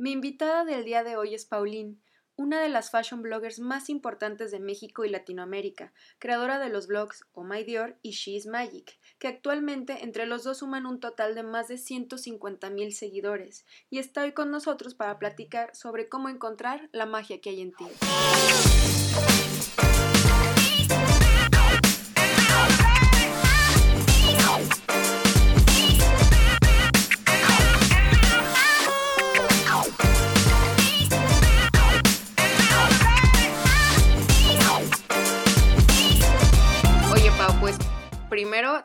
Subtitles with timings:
[0.00, 1.98] Mi invitada del día de hoy es Pauline,
[2.34, 7.26] una de las fashion bloggers más importantes de México y Latinoamérica, creadora de los blogs
[7.34, 11.42] Oh My Dior y She's Magic, que actualmente entre los dos suman un total de
[11.42, 16.88] más de 150 mil seguidores, y está hoy con nosotros para platicar sobre cómo encontrar
[16.92, 17.84] la magia que hay en ti.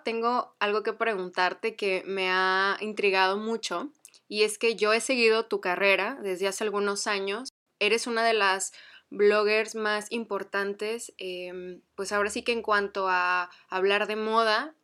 [0.06, 3.92] Tengo algo que preguntarte que me ha intrigado mucho
[4.30, 7.50] y es que yo he seguido tu carrera desde hace algunos años.
[7.80, 8.72] Eres una de las
[9.10, 14.76] bloggers más importantes, em, pues ahora sí que en cuanto a hablar de moda,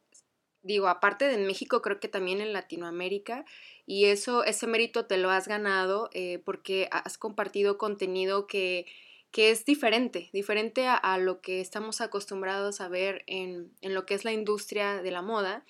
[0.63, 3.45] digo, aparte de México, creo que también en Latinoamérica,
[3.85, 8.85] y eso, ese mérito te lo has ganado eh, porque has compartido contenido que
[9.31, 14.25] que es diferente, diferente a, lo que estamos acostumbrados a ver en, lo que es
[14.25, 15.63] la industria de la moda.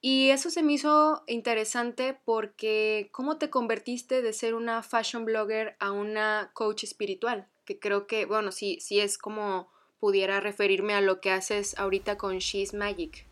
[0.00, 5.76] Y eso se me hizo interesante porque cómo te convertiste de ser una fashion blogger
[5.78, 9.68] a una coach espiritual, que creo que, bueno, sí, sí es como
[10.00, 13.26] pudiera referirme a lo que haces ahorita con She's Magic.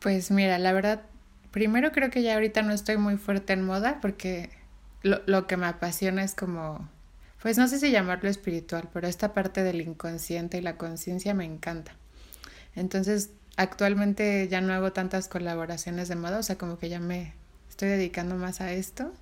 [0.00, 1.02] Pues mira, la verdad,
[1.52, 4.50] primero creo que ya ahorita no estoy muy fuerte en moda porque
[5.02, 6.88] lo, lo que me apasiona es como
[7.42, 11.44] pues no sé si llamarlo espiritual, pero esta parte del inconsciente y la conciencia me
[11.44, 11.92] encanta.
[12.74, 17.34] Entonces, actualmente ya no hago tantas colaboraciones de moda, o sea, como que ya me
[17.68, 19.12] estoy dedicando más a esto.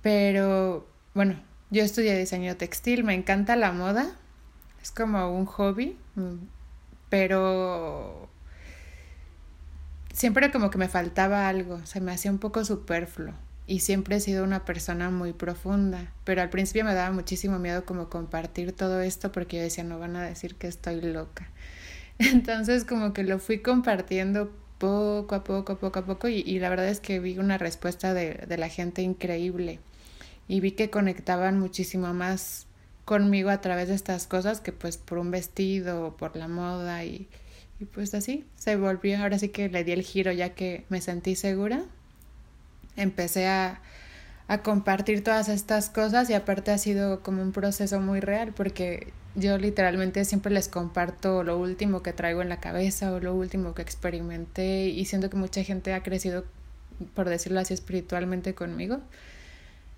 [0.00, 1.40] Pero bueno,
[1.70, 4.16] yo estudié diseño textil, me encanta la moda,
[4.82, 5.96] es como un hobby,
[7.10, 8.28] pero
[10.14, 13.34] siempre como que me faltaba algo, se me hacía un poco superfluo
[13.66, 17.84] y siempre he sido una persona muy profunda, pero al principio me daba muchísimo miedo
[17.84, 21.48] como compartir todo esto porque yo decía, no van a decir que estoy loca.
[22.18, 26.88] Entonces como que lo fui compartiendo poco a poco, poco a poco y, la verdad
[26.88, 29.78] es que vi una respuesta de, de la gente increíble
[30.48, 32.66] y vi que conectaban muchísimo más
[33.04, 37.04] conmigo a través de estas cosas que pues por un vestido o por la moda
[37.04, 37.28] y,
[37.78, 41.00] y pues así se volvió, ahora sí que le di el giro ya que me
[41.00, 41.84] sentí segura
[42.96, 43.80] empecé a,
[44.48, 49.12] a compartir todas estas cosas y aparte ha sido como un proceso muy real porque
[49.34, 53.74] yo literalmente siempre les comparto lo último que traigo en la cabeza o lo último
[53.74, 56.44] que experimenté y siento que mucha gente ha crecido,
[57.14, 59.00] por decirlo así, espiritualmente conmigo.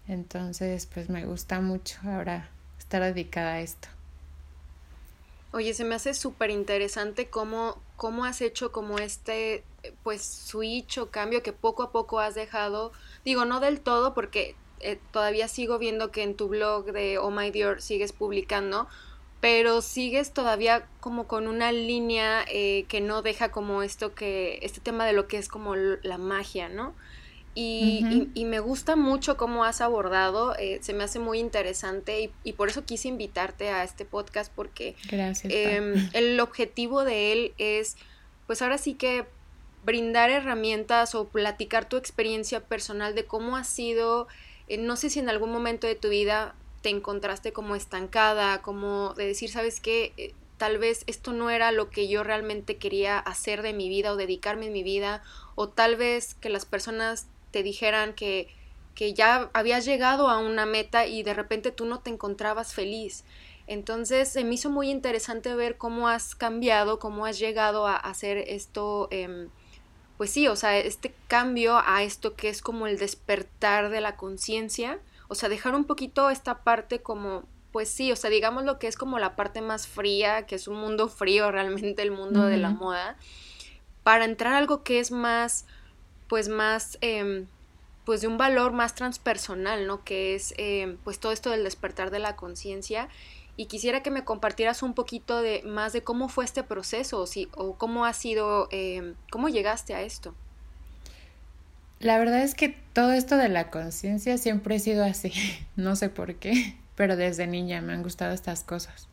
[0.07, 3.89] Entonces, pues me gusta mucho ahora estar dedicada a esto.
[5.53, 9.65] Oye, se me hace súper interesante cómo, cómo has hecho como este,
[10.03, 12.93] pues, switch o cambio que poco a poco has dejado,
[13.25, 17.31] digo, no del todo, porque eh, todavía sigo viendo que en tu blog de Oh
[17.31, 18.87] My Dior sigues publicando,
[19.41, 24.81] pero sigues todavía como con una línea eh, que no deja como esto que, este
[24.81, 26.95] tema de lo que es como la magia, ¿no?
[27.57, 32.31] Y, y, me gusta mucho cómo has abordado, eh, se me hace muy interesante y,
[32.43, 34.97] y, por eso quise invitarte a este podcast porque
[35.45, 37.97] em, el objetivo de él es,
[38.49, 39.25] pues ahora sí que
[39.85, 44.29] brindar herramientas o platicar tu experiencia personal de cómo ha sido,
[44.69, 49.15] eh, no sé si en algún momento de tu vida te encontraste como estancada, como
[49.15, 53.19] de decir, sabes qué, eh, tal vez esto no era lo que yo realmente quería
[53.19, 55.23] hacer de mi vida o dedicarme en mi vida,
[55.55, 58.49] o tal vez que las personas te dijeran que,
[58.95, 63.25] que ya habías llegado a una meta y de repente tú no te encontrabas feliz.
[63.67, 68.39] Entonces se me hizo muy interesante ver cómo has cambiado, cómo has llegado a hacer
[68.39, 69.49] esto, em,
[70.17, 74.17] pues sí, o sea, este cambio a esto que es como el despertar de la
[74.17, 74.99] conciencia,
[75.29, 78.87] o sea, dejar un poquito esta parte como, pues sí, o sea, digamos lo que
[78.87, 82.59] es como la parte más fría, que es un mundo frío realmente el mundo de
[82.59, 83.17] la moda,
[84.03, 85.67] para entrar a algo que es más
[86.29, 87.47] pues más, em,
[88.05, 90.05] pues de un valor más transpersonal, ¿no?
[90.05, 93.09] Que es em, pues todo esto del despertar de la conciencia.
[93.57, 97.27] Y quisiera que me compartieras un poquito de más de cómo fue este proceso o,
[97.27, 100.35] si, o cómo ha sido, em, cómo llegaste a esto.
[102.01, 105.33] La verdad es que todo esto de la conciencia siempre ha sido así,
[105.77, 109.09] no sé por qué, pero desde niña me han gustado estas cosas.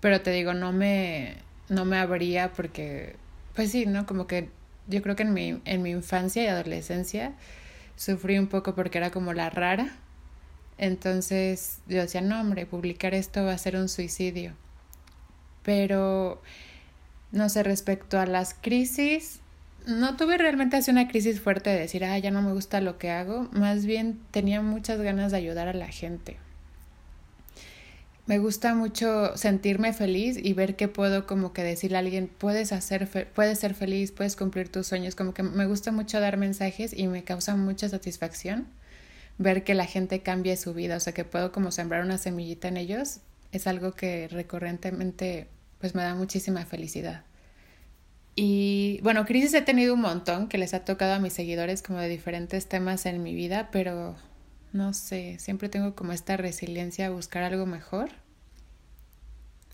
[0.00, 1.36] Pero te digo, no me,
[1.68, 3.16] no me abría porque,
[3.54, 4.06] pues sí, ¿no?
[4.06, 4.48] Como que
[4.86, 7.34] yo creo que en mi, en mi infancia y adolescencia
[7.96, 9.96] sufrí un poco porque era como la rara.
[10.78, 14.52] Entonces yo decía, no, hombre, publicar esto va a ser un suicidio.
[15.64, 16.40] Pero,
[17.32, 19.40] no sé, respecto a las crisis,
[19.86, 22.96] no tuve realmente así una crisis fuerte de decir, ah, ya no me gusta lo
[22.96, 23.48] que hago.
[23.52, 26.36] Más bien tenía muchas ganas de ayudar a la gente.
[28.26, 32.72] Me gusta mucho sentirme feliz y ver que puedo como que decirle a alguien, puedes,
[32.72, 35.14] hacer puedes ser feliz, puedes cumplir tus sueños.
[35.14, 38.68] Como que me gusta mucho dar mensajes y me causa mucha satisfacción
[39.38, 40.96] ver que la gente cambie su vida.
[40.96, 43.20] O sea, que puedo como sembrar una semillita en ellos.
[43.52, 45.48] Es algo que recurrentemente
[45.80, 47.24] pues me da muchísima felicidad.
[48.34, 51.98] Y bueno, crisis he tenido un montón que les ha tocado a mis seguidores como
[51.98, 54.16] de diferentes temas en mi vida, pero
[54.72, 58.10] no sé, siempre tengo como esta resiliencia a buscar algo mejor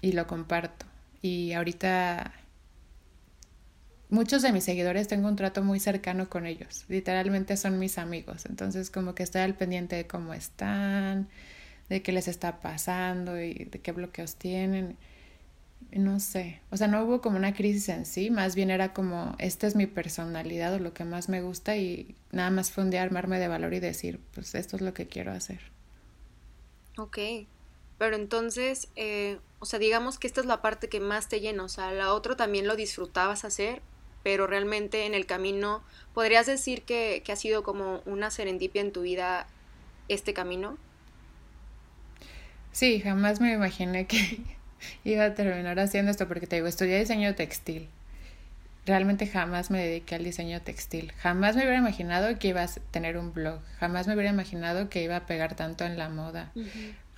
[0.01, 0.87] y lo comparto.
[1.21, 2.33] Y ahorita
[4.15, 8.47] muchos de mis seguidores tengo un trato muy cercano con ellos, literalmente son mis amigos,
[8.47, 11.29] entonces como que estoy al pendiente de cómo están,
[11.89, 14.97] de qué les está pasando y de qué bloqueos tienen.
[15.91, 19.37] No sé, o sea, no hubo como una crisis en sí, más bien era como,
[19.39, 22.91] esta es mi personalidad o lo que más me gusta y nada más fue un
[22.91, 25.61] día armarme de valor y decir, pues esto es lo que quiero hacer.
[26.97, 27.19] Ok,
[27.99, 31.65] pero entonces, eh, o sea, digamos que esta es la parte que más te llena,
[31.65, 33.83] o sea, la otra también lo disfrutabas hacer,
[34.25, 35.85] pero realmente en el camino,
[36.15, 39.47] ¿podrías decir que, que ha sido como una serendipia en tu vida
[40.09, 40.76] este camino?
[42.73, 44.41] Sí, jamás me imaginé que
[45.05, 47.88] iba a terminar haciendo esto porque te digo, estudié diseño textil.
[48.87, 51.12] Realmente jamás me dediqué al diseño textil.
[51.19, 53.61] Jamás me hubiera imaginado que iba a tener un blog.
[53.79, 56.53] Jamás me hubiera imaginado que iba a pegar tanto en la moda.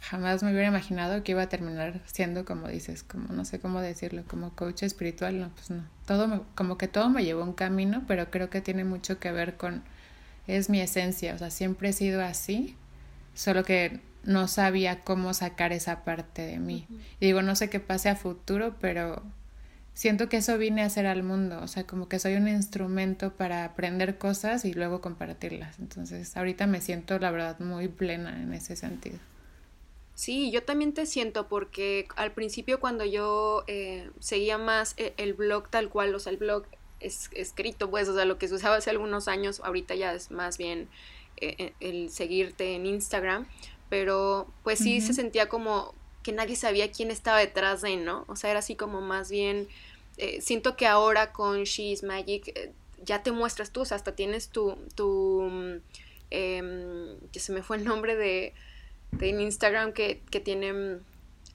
[0.00, 3.80] Jamás me hubiera imaginado que iba a terminar siendo, como dices, como no sé cómo
[3.80, 5.40] decirlo, como coach espiritual.
[5.40, 5.82] No, pues no.
[6.06, 9.56] Todo como que todo me llevó un camino, pero creo que tiene mucho que ver
[9.56, 9.82] con,
[10.46, 11.34] es mi esencia.
[11.34, 12.76] O sea, siempre he sido así,
[13.34, 16.86] solo que no sabía cómo sacar esa parte de mí.
[17.20, 19.22] Y digo, no sé qué pase a futuro, pero
[19.94, 23.32] siento que eso vine a hacer al mundo, o sea, como que soy un instrumento
[23.32, 25.78] para aprender cosas y luego compartirlas.
[25.78, 29.18] Entonces, ahorita me siento, la verdad, muy plena en ese sentido.
[30.16, 35.34] Sí, yo también te siento porque al principio cuando yo eh, seguía más eh, el
[35.34, 36.64] blog tal cual, o sea, el blog
[37.00, 40.30] es, escrito, pues, o sea, lo que se usaba hace algunos años, ahorita ya es
[40.30, 40.88] más bien
[41.36, 43.46] eh, el seguirte en Instagram,
[43.90, 48.24] pero pues sí se sentía como que nadie sabía quién estaba detrás de, ¿no?
[48.26, 49.68] O sea, era así como más bien,
[50.16, 52.72] eh, siento que ahora con She's Magic
[53.04, 55.78] ya te muestras tú, o sea, hasta tienes tu, tu,
[56.30, 58.54] eh, que se me fue el nombre de,
[59.18, 61.00] de Instagram que, que tiene mm,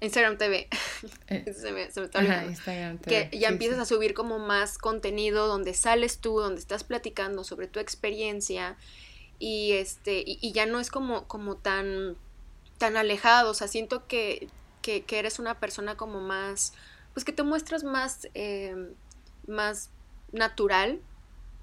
[0.01, 0.67] Instagram TV.
[1.27, 3.29] Eh, se me, se me está Instagram TV.
[3.29, 7.67] Que ya empiezas a subir como más contenido donde sales tú, donde estás platicando sobre
[7.67, 8.77] tu experiencia
[9.41, 12.15] y este y, ya no es como como tan
[12.77, 14.47] tan alejado o sea siento que,
[14.83, 16.73] que, eres una persona como más
[17.13, 18.93] pues que te muestras más em,
[19.47, 19.89] más
[20.31, 21.01] natural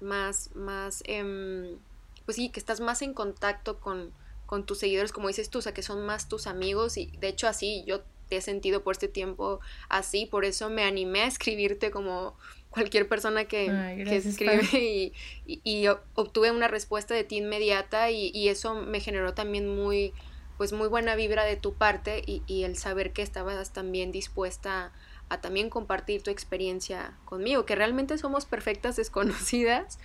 [0.01, 1.77] más más em,
[2.25, 4.11] pues sí que estás más en contacto con
[4.49, 7.27] con tus seguidores como dices tú o sea que son más tus amigos y de
[7.27, 9.59] hecho así yo te he sentido por este tiempo
[9.89, 12.35] así por eso me animé a escribirte como
[12.71, 13.67] cualquier persona que,
[14.09, 15.13] escribe
[15.45, 20.13] y, obtuve una respuesta de ti inmediata y, eso me generó también muy
[20.57, 24.91] pues muy buena vibra de tu parte y, el saber que estabas también dispuesta
[25.29, 29.99] a también compartir tu experiencia conmigo, que realmente somos perfectas desconocidas,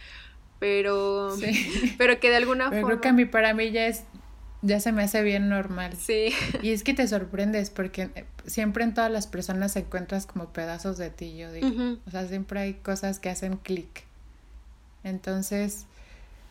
[0.59, 1.35] pero,
[1.97, 2.89] pero que de alguna forma...
[2.89, 4.05] Creo que a mí, para mí ya es
[4.65, 5.93] ya se me hace bien normal.
[5.99, 6.33] Sí.
[6.63, 10.97] Y es que te sorprendes porque eh, siempre en todas las personas encuentras como pedazos
[10.97, 11.99] de ti, yo digo.
[12.07, 14.05] O sea, siempre hay cosas que hacen clic.
[15.05, 15.85] Entonces,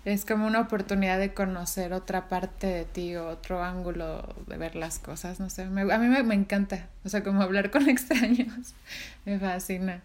[0.06, 4.76] es como una oportunidad de conocer otra parte de ti o otro ángulo de ver
[4.76, 5.64] las cosas, no sé.
[5.64, 8.76] a mí me, encanta, o sea, como hablar con extraños,
[9.26, 10.04] me fascina.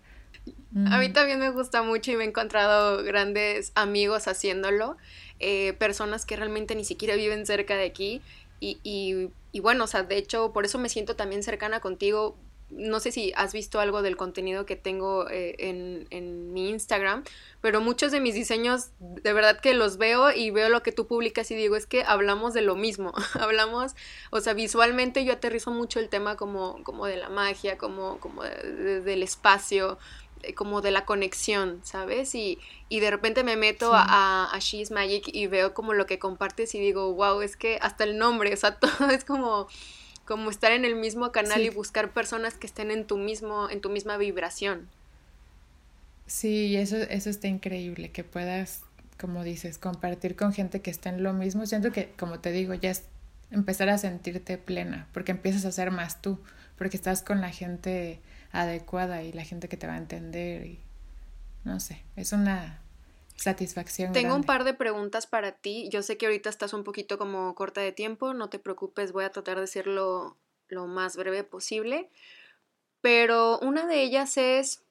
[0.86, 4.96] A mí también me gusta mucho y me he encontrado grandes amigos haciéndolo.
[5.40, 8.22] Eh, personas que realmente ni siquiera viven cerca de aquí.
[8.60, 12.36] Y, y, y, bueno, o sea, de hecho, por eso me siento también cercana contigo.
[12.70, 17.24] No sé si has visto algo del contenido que tengo eh, en, en, mi Instagram,
[17.62, 21.06] pero muchos de mis diseños, de verdad que los veo y veo lo que tú
[21.06, 23.94] publicas y digo, es que hablamos de lo mismo, hablamos,
[24.30, 28.42] o sea, visualmente yo aterrizo mucho el tema como, como de la magia, como, como
[28.42, 29.98] del espacio,
[30.54, 32.34] como de la conexión, ¿sabes?
[32.34, 36.18] Y, y de repente me meto a, a, She's Magic y veo como lo que
[36.18, 39.68] compartes y digo, wow, es que hasta el nombre, o sea, todo es como,
[40.24, 43.80] como estar en el mismo canal y buscar personas que estén en tu mismo, en
[43.80, 44.88] tu misma vibración.
[46.26, 48.82] Sí, eso, eso está increíble, que puedas,
[49.18, 51.64] como dices, compartir con gente que está en lo mismo.
[51.64, 53.04] Siento que, como te digo, ya es
[53.50, 56.38] empezar a sentirte plena, porque empiezas a ser más tú,
[56.78, 58.20] porque estás con la gente
[58.52, 60.80] adecuada y la gente que te va a entender y
[61.64, 62.80] no sé, es una
[63.36, 64.12] satisfacción.
[64.12, 65.88] Tengo un par de preguntas para ti.
[65.90, 69.24] Yo sé que ahorita estás un poquito como corta de tiempo, no te preocupes, voy
[69.24, 70.36] a tratar de decirlo
[70.68, 72.08] lo más breve posible.
[73.00, 74.82] Pero una de ellas es,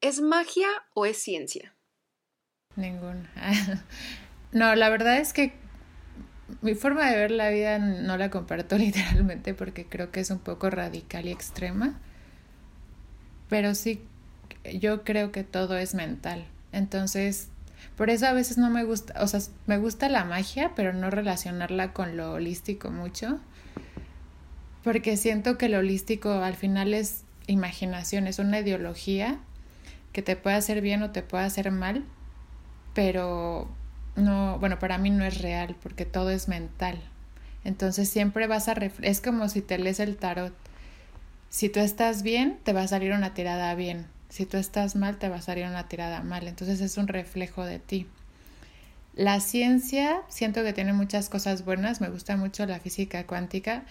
[0.00, 1.74] ¿es magia o es ciencia?
[2.76, 3.30] Ninguna.
[4.52, 5.52] no, la verdad es que
[6.60, 10.38] mi forma de ver la vida no la comparto literalmente porque creo que es un
[10.38, 11.98] poco radical y extrema.
[13.48, 14.02] Pero sí,
[14.78, 16.44] yo creo que todo es mental.
[16.72, 17.48] Entonces,
[17.96, 21.10] por eso a veces no me gusta, o sea, me gusta la magia, pero no
[21.10, 23.40] relacionarla con lo holístico mucho.
[24.84, 29.38] Porque siento que lo holístico al final es imaginación, es una ideología
[30.12, 32.04] que te puede hacer bien o te puede hacer mal,
[32.94, 33.68] pero
[34.18, 37.00] no, bueno, para mí no es real porque todo es mental.
[37.64, 38.74] Entonces siempre vas a...
[39.02, 40.54] Es como si te lees el tarot.
[41.50, 44.06] Si tú estás bien, te va a salir una tirada bien.
[44.28, 46.46] Si tú estás mal, te va a salir una tirada mal.
[46.48, 48.06] Entonces es un reflejo de ti.
[49.14, 52.00] La ciencia, siento que tiene muchas cosas buenas.
[52.00, 53.84] Me gusta mucho la física cuántica,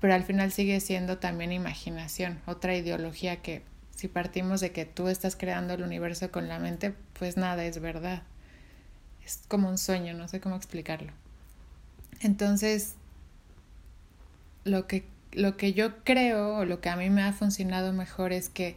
[0.00, 3.62] pero al final sigue siendo también imaginación, otra ideología que
[3.94, 7.80] si partimos de que tú estás creando el universo con la mente, pues nada es
[7.80, 8.22] verdad.
[9.30, 11.12] Es como un sueño, no sé cómo explicarlo.
[12.20, 12.94] Entonces,
[14.64, 18.32] lo que, lo que yo creo o lo que a mí me ha funcionado mejor
[18.32, 18.74] es que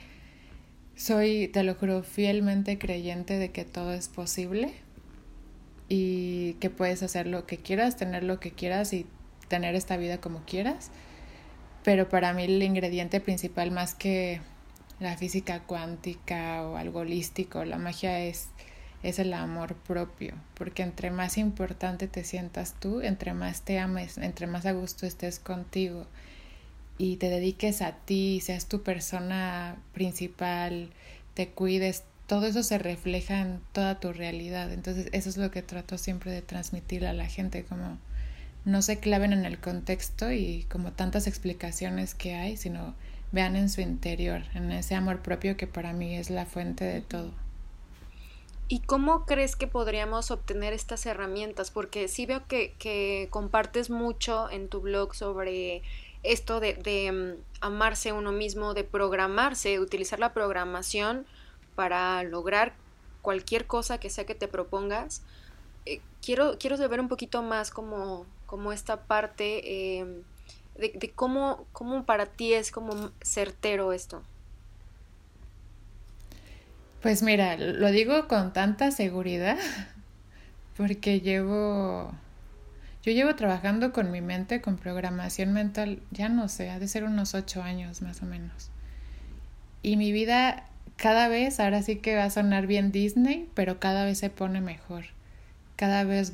[0.96, 4.74] soy, te lo juro, fielmente creyente de que todo es posible
[5.90, 9.08] y que puedes hacer lo que quieras, tener lo que quieras y
[9.48, 10.92] tener esta vida como quieras
[11.84, 14.42] pero para mí el ingrediente principal más que
[15.00, 18.48] la física cuántica o algo holístico, la magia es,
[19.04, 24.18] es el amor propio, porque entre más importante te sientas tú, entre más te ames,
[24.18, 26.08] entre más a gusto estés contigo
[26.98, 30.92] y te dediques a ti, seas tu persona principal,
[31.34, 34.72] te cuides, todo eso se refleja en toda tu realidad.
[34.72, 37.98] Entonces eso es lo que trato siempre de transmitir a la gente, como
[38.66, 42.96] no se claven en el contexto y como tantas explicaciones que hay, sino
[43.34, 47.02] vean en su interior, en ese amor propio que para mí es la fuente de
[47.02, 47.43] todo.
[48.68, 51.72] ¿Y cómo crees que podríamos obtener estas herramientas?
[51.72, 55.82] Porque sí veo que, compartes mucho en tu blog sobre
[56.24, 61.26] esto de, de mm, amarse uno mismo, de programarse, utilizar la programación
[61.76, 62.74] para lograr
[63.22, 65.22] cualquier cosa que sea que te propongas.
[65.86, 68.26] Eh, quiero, quiero saber un poquito más como
[68.72, 70.24] esta parte em,
[70.76, 74.22] de, cómo, cómo para ti es como certero esto.
[77.04, 79.58] Pues mira, lo digo con tanta seguridad
[80.78, 82.14] porque llevo,
[83.04, 87.04] yo llevo trabajando con mi mente, con programación mental, ya no sé, ha de ser
[87.04, 88.70] unos ocho años más o menos.
[89.82, 94.06] Y mi vida cada vez, ahora sí que va a sonar bien Disney, pero cada
[94.06, 95.04] vez se pone mejor.
[95.76, 96.32] Cada vez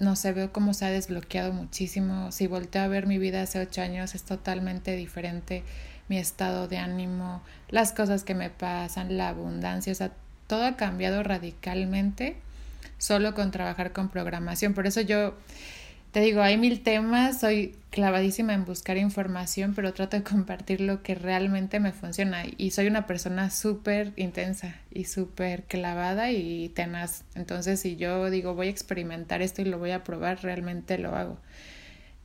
[0.00, 2.32] no sé, veo cómo se ha desbloqueado muchísimo.
[2.32, 5.62] Si volteo a ver mi vida hace ocho años, es totalmente diferente
[6.08, 10.12] mi estado de ánimo, las cosas que me pasan, la abundancia, o sea,
[10.46, 12.36] todo ha cambiado radicalmente
[12.98, 14.74] solo con trabajar con programación.
[14.74, 15.34] Por eso yo
[16.12, 21.02] te digo, hay mil temas, soy clavadísima en buscar información, pero trato de compartir lo
[21.02, 22.44] que realmente me funciona.
[22.58, 27.24] Y soy una persona súper intensa y súper clavada y tenaz.
[27.34, 31.16] Entonces, si yo digo, voy a experimentar esto y lo voy a probar, realmente lo
[31.16, 31.38] hago.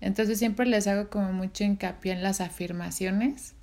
[0.02, 3.54] Entonces, siempre les hago como mucho hincapié en las afirmaciones,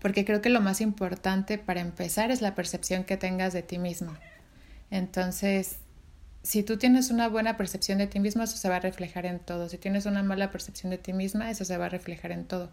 [0.00, 3.78] porque creo que lo más importante para empezar es la percepción que tengas de ti
[3.78, 4.14] mismo.
[4.90, 5.78] Entonces,
[6.42, 9.38] si tú tienes una buena percepción de ti mismo, eso se va a reflejar en
[9.40, 9.68] todo.
[9.68, 12.70] Si tienes una mala percepción de ti misma, eso se va a reflejar en todo.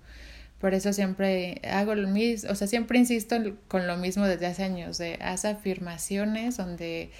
[0.60, 3.36] Por eso siempre hago lo mismo, o sea, siempre insisto
[3.68, 7.12] con lo mismo desde hace años, de haz afirmaciones donde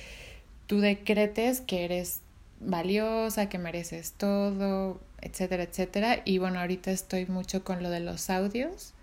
[0.68, 2.22] tú decretes que eres
[2.62, 6.22] valiosa, que mereces todo, etcétera, etcétera.
[6.24, 8.94] Y bueno, ahorita estoy mucho con lo de los audios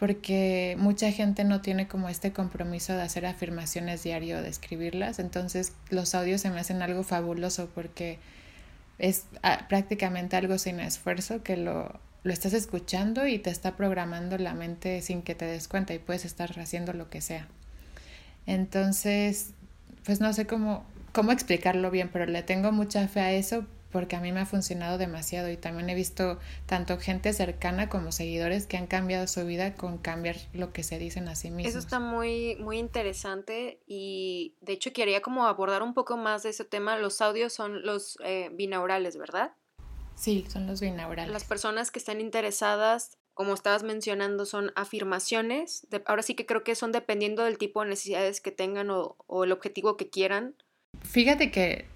[0.00, 5.74] porque mucha gente no tiene como este compromiso de hacer afirmaciones diario, de escribirlas, entonces
[5.90, 8.18] los audios se me hacen algo fabuloso porque
[8.98, 14.38] es ah, prácticamente algo sin esfuerzo que lo, lo estás escuchando y te está programando
[14.38, 17.46] la mente sin que te des cuenta y puedes estar haciendo lo que sea.
[18.46, 19.50] Entonces,
[20.06, 24.16] pues no sé cómo, cómo explicarlo bien, pero le tengo mucha fe a eso porque
[24.16, 28.66] a mí me ha funcionado demasiado y también he visto tanto gente cercana como seguidores
[28.66, 31.70] que han cambiado su vida con cambiar lo que se dicen a sí mismos.
[31.70, 36.50] Eso está muy, muy interesante y de hecho quería como abordar un poco más de
[36.50, 36.96] ese tema.
[36.96, 39.52] Los audios son los eh, binaurales, ¿verdad?
[40.14, 41.32] Sí, son los binaurales.
[41.32, 45.86] Las personas que están interesadas como estabas mencionando, son afirmaciones.
[46.04, 49.44] ahora sí que creo que son dependiendo del tipo de necesidades que tengan o, o
[49.44, 50.54] el objetivo que quieran.
[51.00, 51.86] Fíjate que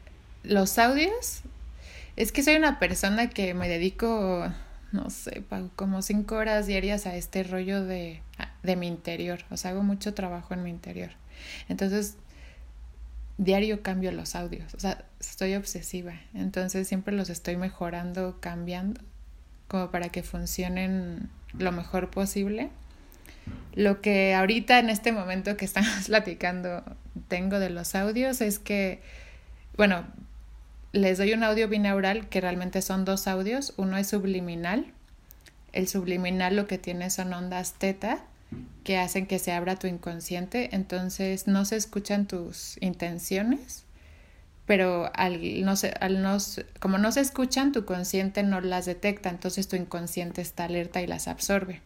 [0.42, 1.42] los audios,
[2.16, 4.52] es que soy una persona que me dedico,
[4.92, 5.42] no sé,
[5.76, 8.22] como cinco horas diarias a este rollo de,
[8.62, 9.40] de mi interior.
[9.50, 11.10] O sea, hago mucho trabajo en mi interior.
[11.68, 12.16] Entonces,
[13.38, 14.74] diario cambio los audios.
[14.74, 16.14] O sea, estoy obsesiva.
[16.34, 19.00] Entonces, siempre los estoy mejorando, cambiando,
[19.68, 21.28] como para que funcionen
[21.58, 22.70] lo mejor posible.
[23.74, 26.84] Lo que ahorita en este momento que estamos platicando
[27.28, 29.02] tengo de los audios es que,
[29.76, 30.04] bueno,
[30.94, 33.74] les doy un audio binaural que realmente son dos audios.
[33.76, 34.86] Uno es subliminal.
[35.72, 38.22] El subliminal lo que tiene son ondas teta
[38.84, 40.68] que hacen que se abra tu inconsciente.
[40.72, 43.82] Entonces no se escuchan tus intenciones,
[44.66, 46.38] pero al no se, al no,
[46.78, 49.30] como no se escuchan, tu consciente no las detecta.
[49.30, 51.80] Entonces tu inconsciente está alerta y las absorbe.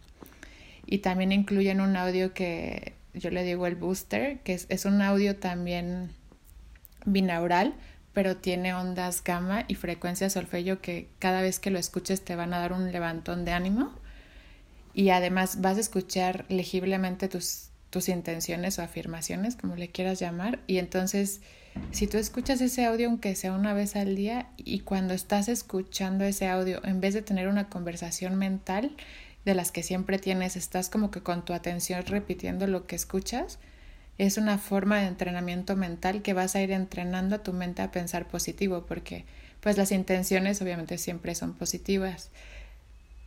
[0.84, 5.00] Y también incluyen un audio que yo le digo el booster, que es, es un
[5.00, 6.10] audio también
[7.06, 7.72] binaural
[8.18, 12.52] pero tiene ondas gamma y frecuencia solfeyo que cada vez que lo escuches te van
[12.52, 13.92] a dar un levantón de ánimo.
[14.92, 20.58] Y además vas a escuchar legiblemente tus, tus intenciones o afirmaciones, como le quieras llamar,
[20.66, 21.42] y entonces
[21.92, 26.24] si tú escuchas ese audio aunque sea una vez al día y cuando estás escuchando
[26.24, 28.96] ese audio, en vez de tener una conversación mental
[29.44, 33.60] de las que siempre tienes, estás como que con tu atención repitiendo lo que escuchas,
[34.18, 37.92] es una forma de entrenamiento mental que vas a ir entrenando a tu mente a
[37.92, 39.24] pensar positivo, porque
[39.60, 42.30] pues las intenciones obviamente siempre son positivas.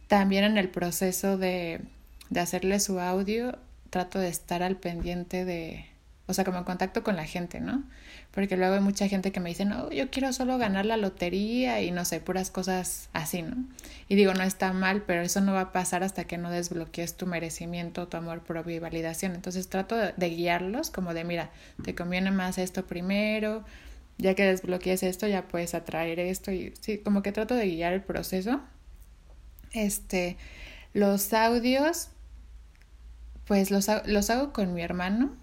[0.08, 1.82] También en el proceso de,
[2.30, 3.58] de hacerle su audio,
[3.90, 5.86] trato de estar al pendiente de,
[6.28, 7.84] o sea, como en contacto con la gente, ¿no?
[8.32, 11.82] Porque luego hay mucha gente que me dice, no, yo quiero solo ganar la lotería
[11.82, 13.66] y no sé, puras cosas así, ¿no?
[14.08, 17.18] Y digo, no está mal, pero eso no va a pasar hasta que no desbloquees
[17.18, 19.36] tu merecimiento, tu amor propio y validación.
[19.36, 21.52] Entonces trato de, guiarlos como de, mira,
[21.84, 23.66] te conviene más esto primero,
[24.18, 27.92] ya que desbloquees esto ya puedes atraer esto y sí, como que trato de guiar
[27.92, 28.62] el proceso.
[29.74, 30.38] Este,
[30.94, 32.10] los audios,
[33.46, 35.36] pues los, los hago con mi hermano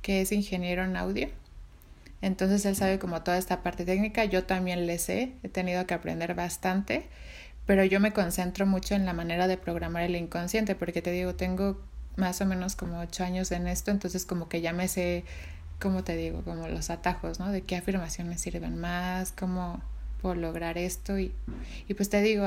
[0.00, 1.28] que es ingeniero en audio.
[2.22, 5.94] Entonces él sabe como toda esta parte técnica, yo también le sé, he tenido que
[5.94, 7.06] aprender bastante,
[7.66, 11.34] pero yo me concentro mucho en la manera de programar el inconsciente, porque te digo,
[11.34, 11.80] tengo
[12.16, 15.24] más o menos como ocho años en esto, entonces como que ya me sé,
[15.80, 17.50] como te digo, como los atajos, ¿no?
[17.52, 19.82] De qué afirmaciones sirven más, cómo
[20.22, 21.18] puedo lograr esto.
[21.18, 21.32] Y,
[21.86, 22.46] y pues te digo,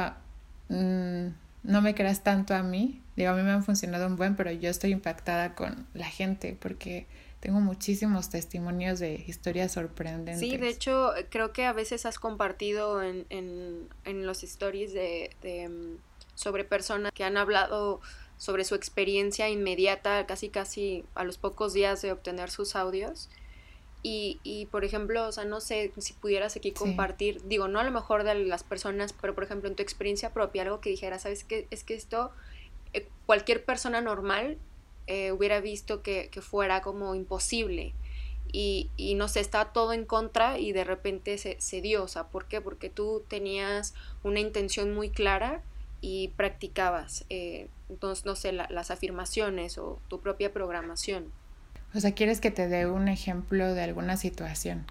[0.70, 1.28] mm,
[1.64, 4.52] no me creas tanto a mí, digo, a mí me han funcionado un buen, pero
[4.52, 7.06] yo estoy impactada con la gente porque
[7.40, 10.40] tengo muchísimos testimonios de historias sorprendentes.
[10.40, 15.30] Sí, de hecho, creo que a veces has compartido en, en, en los stories de,
[15.42, 15.98] de, mm,
[16.36, 18.02] sobre personas que han hablado
[18.38, 23.30] sobre su experiencia inmediata, casi casi a los pocos días de obtener sus audios.
[24.02, 27.84] Y, y por ejemplo, o sea, no sé si pudieras aquí compartir, digo, no a
[27.84, 31.20] lo mejor de las personas, pero por ejemplo en tu experiencia propia, algo que dijera,
[31.20, 31.68] ¿sabes qué?
[31.70, 32.32] Es que esto,
[32.94, 34.58] eh, cualquier persona normal
[35.10, 37.94] eh, hubiera visto que, fuera como imposible.
[38.52, 42.04] Y, y, no sé, estaba todo en contra y de repente se, se, dio.
[42.04, 42.62] O sea, ¿por qué?
[42.62, 45.64] Porque tú tenías una intención muy clara
[46.00, 51.32] y practicabas, eh, entonces, no sé, las afirmaciones o tu propia programación.
[51.96, 54.86] O sea, ¿quieres que te dé un ejemplo de alguna situación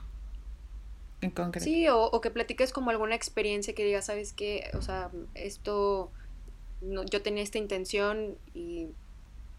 [1.20, 1.64] en concreto?
[1.64, 4.70] Sí, o, o que platiques como alguna experiencia que digas, ¿sabes qué?
[4.74, 6.10] O sea, esto,
[6.80, 8.88] no, yo tenía esta intención y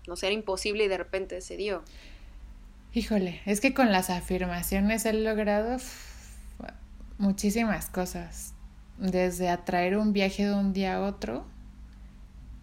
[0.07, 1.83] no sé, era imposible y de repente se dio.
[2.93, 5.77] Híjole, es que con las afirmaciones he logrado
[7.17, 8.53] muchísimas cosas.
[8.97, 11.45] Desde atraer un viaje de un día a otro,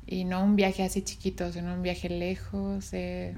[0.07, 2.93] y no un viaje así chiquito, sino un viaje lejos.
[2.93, 3.35] he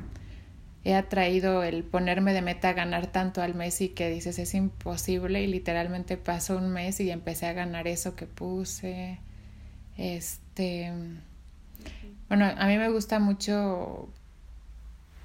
[0.94, 5.42] atraído el ponerme de meta a ganar tanto al mes y que dices es imposible
[5.42, 9.18] y literalmente pasó un mes y empecé a ganar eso que puse.
[9.96, 10.92] Este
[12.28, 14.08] bueno, a mí me gusta mucho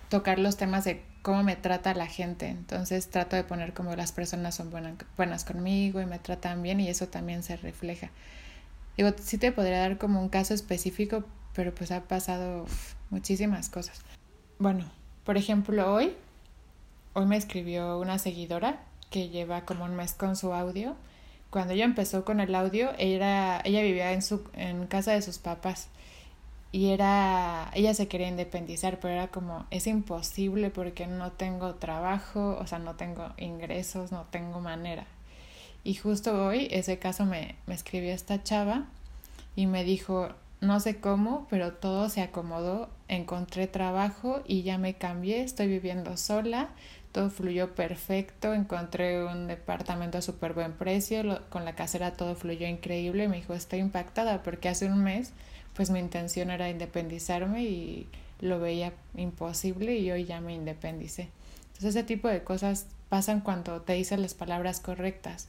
[0.10, 2.48] tocar los temas de cómo me trata la gente.
[2.48, 6.80] Entonces trato de poner como las personas son buenas, buenas conmigo y me tratan bien
[6.80, 8.12] y eso también se refleja.
[8.96, 11.24] Digo, sí te podría dar como un caso específico,
[11.56, 12.68] pero pues ha pasado
[13.10, 14.02] muchísimas cosas.
[14.60, 14.86] Bueno,
[15.26, 16.14] por ejemplo, hoy,
[17.14, 20.96] hoy me escribió una seguidora que lleva como un mes con su audio.
[21.50, 25.38] Cuando ella empezó con el audio, ella, ella vivía en, su, en casa de sus
[25.38, 25.88] papás
[26.74, 32.58] y era, ella se quería independizar, pero era como, es imposible porque no tengo trabajo,
[32.60, 35.06] o sea, no tengo ingresos, no tengo manera.
[35.84, 38.86] Y justo hoy, ese caso me, me escribió esta chava
[39.56, 40.30] y me dijo,
[40.62, 46.18] no sé cómo, pero todo se acomodó, encontré trabajo y ya me cambié, estoy viviendo
[46.18, 46.70] sola,
[47.12, 52.66] todo fluyó perfecto, encontré un departamento a súper buen precio, con la casera todo fluyó
[52.66, 55.34] increíble, me dijo, estoy impactada porque hace un mes
[55.76, 58.08] pues mi intención era independizarme y
[58.40, 61.30] lo veía imposible y hoy ya me independicé.
[61.68, 65.48] Entonces ese tipo de cosas pasan cuando te dicen las palabras correctas.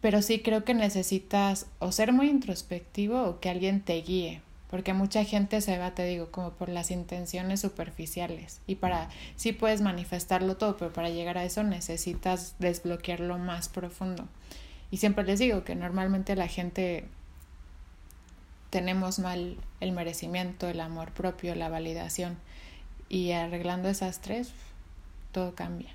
[0.00, 4.94] Pero sí creo que necesitas o ser muy introspectivo o que alguien te guíe, porque
[4.94, 8.60] mucha gente se va, te digo, como por las intenciones superficiales.
[8.66, 14.26] Y para, sí puedes manifestarlo todo, pero para llegar a eso necesitas desbloquearlo más profundo.
[14.90, 17.04] Y siempre les digo que normalmente la gente
[18.72, 22.36] tenemos mal el merecimiento, el amor propio, la validación.
[23.08, 24.50] Y arreglando esas tres,
[25.30, 25.94] todo cambia.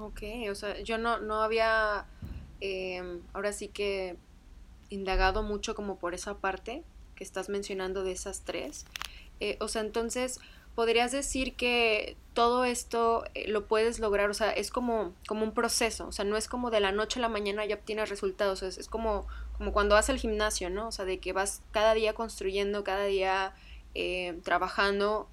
[0.00, 2.06] Ok, o sea, yo no, no había
[2.60, 4.16] Em, ahora sí que
[4.90, 6.82] indagado mucho como por esa parte
[7.14, 8.84] que estás mencionando de esas tres.
[9.40, 10.40] Eh, o sea, entonces
[10.78, 15.50] podrías decir que todo esto eh, lo puedes lograr, o sea, es como, como un
[15.50, 18.62] proceso, o sea, no es como de la noche a la mañana ya obtienes resultados,
[18.62, 20.86] es, es como, como cuando vas al gimnasio, ¿no?
[20.86, 23.56] O sea, de que vas cada día construyendo, cada día
[23.96, 25.28] eh, trabajando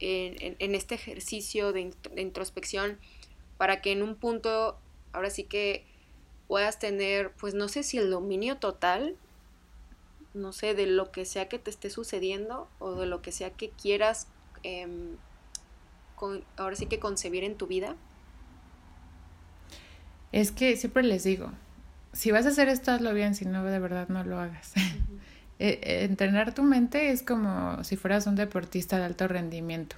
[0.00, 2.98] en, en, este ejercicio de introspección
[3.56, 4.80] para que en un punto,
[5.12, 5.86] ahora sí que
[6.48, 9.14] puedas tener, pues no sé si el dominio total,
[10.34, 13.50] no sé, de lo que sea que te esté sucediendo o de lo que sea
[13.50, 14.26] que quieras,
[14.62, 15.16] em,
[16.56, 17.94] ahora sí que concebir en tu vida?
[20.32, 21.50] Es que siempre les digo,
[22.12, 24.72] si vas a hacer esto, hazlo bien, si no, de verdad no lo hagas.
[25.60, 29.96] Eh, eh, entrenar tu mente es como si fueras un deportista de alto rendimiento.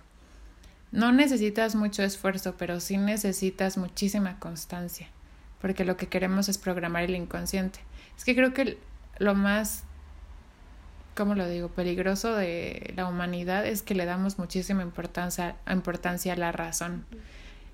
[0.90, 5.08] No necesitas mucho esfuerzo, pero sí necesitas muchísima constancia
[5.60, 7.80] porque lo que queremos es programar el inconsciente.
[8.16, 8.78] Es que creo que
[9.18, 9.84] lo más,
[11.14, 16.36] ¿cómo lo digo?, peligroso de la humanidad es que le damos muchísima importancia, importancia a
[16.36, 17.04] la razón.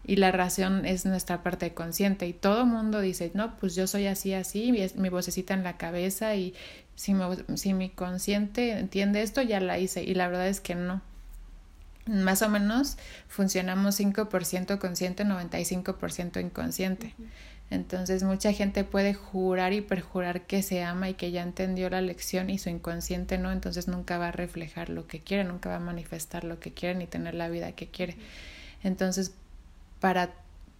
[0.08, 2.28] Y la razón es nuestra parte consciente.
[2.28, 5.76] Y todo mundo dice, no, pues yo soy así, así, mi, mi vocecita en la
[5.76, 6.54] cabeza y
[6.94, 7.14] si,
[7.54, 10.04] si mi consciente entiende esto, ya la hice.
[10.04, 11.02] Y la verdad es que no.
[12.06, 17.14] Más o menos funcionamos 5% consciente, 95% inconsciente.
[17.70, 22.00] Entonces mucha gente puede jurar y perjurar que se ama y que ya entendió la
[22.00, 25.76] lección y su inconsciente no, entonces nunca va a reflejar lo que quiere, nunca va
[25.76, 28.16] a manifestar lo que quiere ni tener la vida que quiere.
[28.84, 29.32] Entonces,
[30.00, 30.30] para,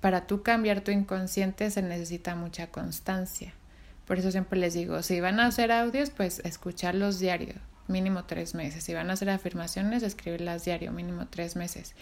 [0.01, 3.53] para tú cambiar tu inconsciente se necesita mucha constancia.
[4.07, 7.55] Por eso siempre les digo, si van a hacer audios, pues escucharlos diario,
[7.89, 8.85] mínimo tres meses.
[8.85, 11.95] Si van a hacer afirmaciones, escribirlas diario, mínimo tres meses.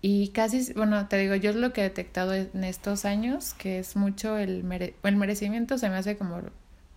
[0.00, 3.80] Y casi, bueno, te digo, yo es lo que he detectado en estos años, que
[3.80, 4.64] es mucho el,
[5.02, 6.40] el merecimiento, se me hace como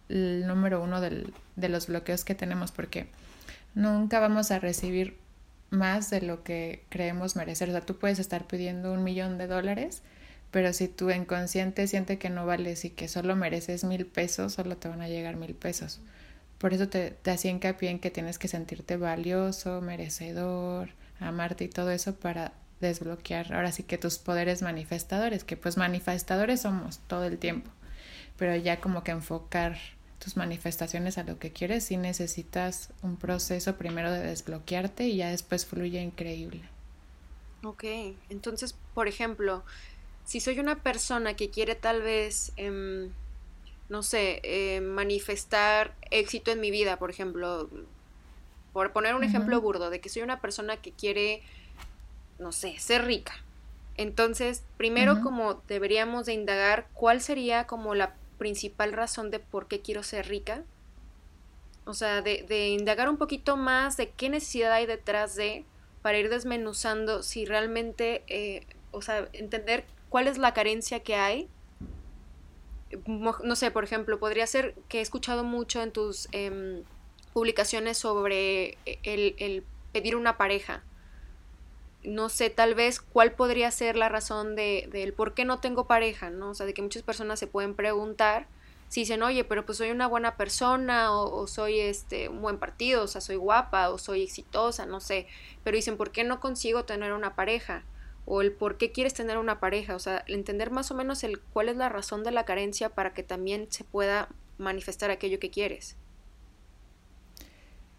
[0.09, 3.07] el número uno del, de los bloqueos que tenemos, porque
[3.73, 5.17] nunca vamos a recibir
[5.71, 7.69] más de lo que creemos merecer.
[7.69, 10.03] O sea, tú puedes estar pidiendo un millón de dólares,
[10.51, 14.77] pero si tu inconsciente siente que no vales y que solo mereces mil pesos, solo
[14.77, 16.01] te van a llegar mil pesos.
[16.59, 21.69] Por eso te, te hacía hincapié en que tienes que sentirte valioso, merecedor, amarte y
[21.69, 27.25] todo eso para desbloquear ahora sí que tus poderes manifestadores, que pues manifestadores somos todo
[27.25, 27.71] el tiempo,
[28.37, 29.77] pero ya como que enfocar
[30.19, 35.29] tus manifestaciones a lo que quieres, sí necesitas un proceso primero de desbloquearte y ya
[35.29, 36.61] después fluye increíble.
[37.63, 37.83] Ok,
[38.29, 39.63] entonces, por ejemplo,
[40.25, 43.09] si soy una persona que quiere tal vez, em,
[43.89, 47.69] no sé, eh, manifestar éxito en mi vida, por ejemplo,
[48.73, 51.43] por poner un ejemplo burdo, de que soy una persona que quiere
[52.41, 53.33] no sé, ser rica.
[53.95, 59.81] Entonces, primero como deberíamos de indagar cuál sería como la principal razón de por qué
[59.81, 60.63] quiero ser rica.
[61.85, 65.65] O sea, de, indagar un poquito más de qué necesidad hay detrás de,
[66.01, 71.47] para ir desmenuzando si realmente, eh, o sea, entender cuál es la carencia que hay.
[73.07, 76.83] No sé, por ejemplo, podría ser que he escuchado mucho en tus em,
[77.33, 80.83] publicaciones sobre el, el pedir una pareja
[82.03, 85.87] no sé tal vez cuál podría ser la razón de, del por qué no tengo
[85.87, 86.51] pareja, ¿no?
[86.51, 88.47] O sea, de que muchas personas se pueden preguntar
[88.91, 93.03] si dicen, oye, pero pues soy una buena persona o, soy este, un buen partido,
[93.03, 95.27] o sea, soy guapa o soy exitosa, no sé,
[95.63, 97.85] pero dicen, ¿por qué no consigo tener una pareja?
[98.25, 101.39] O el por qué quieres tener una pareja, o sea, entender más o menos el
[101.39, 105.51] cuál es la razón de la carencia para que también se pueda manifestar aquello que
[105.51, 105.95] quieres.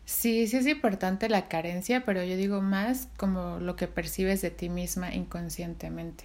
[0.04, 4.50] Sí, sí es importante la carencia, pero yo digo más como lo que percibes de
[4.50, 6.24] ti misma inconscientemente.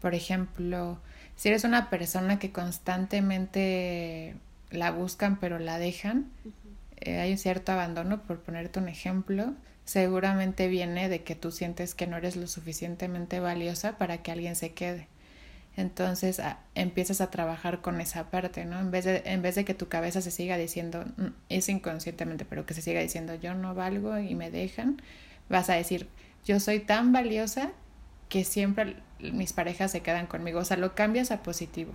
[0.00, 0.98] Por ejemplo,
[1.36, 4.36] si eres una persona que constantemente
[4.70, 6.30] la buscan pero la dejan,
[7.00, 11.94] eh, hay un cierto abandono, por ponerte un ejemplo, seguramente viene de que tú sientes
[11.94, 15.08] que no eres lo suficientemente valiosa para que alguien se quede.
[15.76, 16.40] Entonces
[16.74, 18.78] empiezas a trabajar con esa parte, ¿no?
[18.78, 22.44] En vez, de, en vez de que tu cabeza se siga diciendo, mm, es inconscientemente,
[22.44, 25.02] pero que se siga diciendo, yo no valgo y me dejan,
[25.48, 26.08] vas a decir,
[26.44, 27.72] yo soy tan valiosa
[28.28, 30.60] que siempre mis parejas se quedan conmigo.
[30.60, 31.92] O sea, lo cambias a positivo.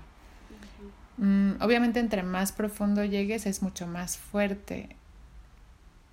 [1.18, 4.96] Mm, obviamente entre más profundo llegues es mucho más fuerte.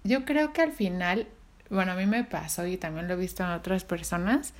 [0.04, 1.28] Yo creo que al final,
[1.70, 4.52] bueno, a mí me pasó y también lo he visto en otras personas,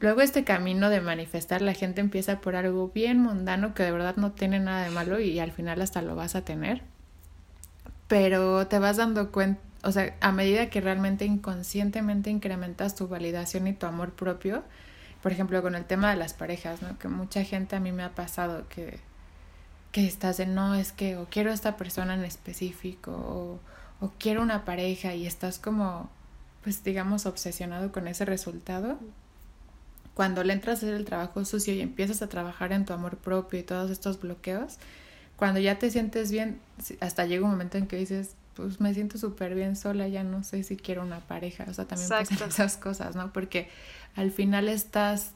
[0.00, 4.16] Luego este camino de manifestar, la gente empieza por algo bien mundano que de verdad
[4.16, 6.82] no tiene nada de malo y al final hasta lo vas a tener.
[8.08, 13.66] Pero te vas dando cuenta, o sea, a medida que realmente inconscientemente incrementas tu validación
[13.66, 14.64] y tu amor propio,
[15.22, 16.98] por ejemplo, con el tema de las parejas, ¿no?
[16.98, 18.98] Que mucha gente a mí me ha pasado que,
[19.90, 23.60] que estás de, no, es que o quiero esta persona en específico o,
[24.04, 26.10] o quiero una pareja y estás como,
[26.62, 28.98] pues digamos, obsesionado con ese resultado
[30.14, 33.16] cuando le entras a hacer el trabajo sucio y empiezas a trabajar en tu amor
[33.16, 34.78] propio y todos estos bloqueos,
[35.36, 36.60] cuando ya te sientes bien,
[37.00, 40.44] hasta llega un momento en que dices, pues me siento súper bien sola, ya no
[40.44, 43.32] sé si quiero una pareja, o sea, también pasan esas cosas, ¿no?
[43.32, 43.68] Porque
[44.14, 45.32] al final estás,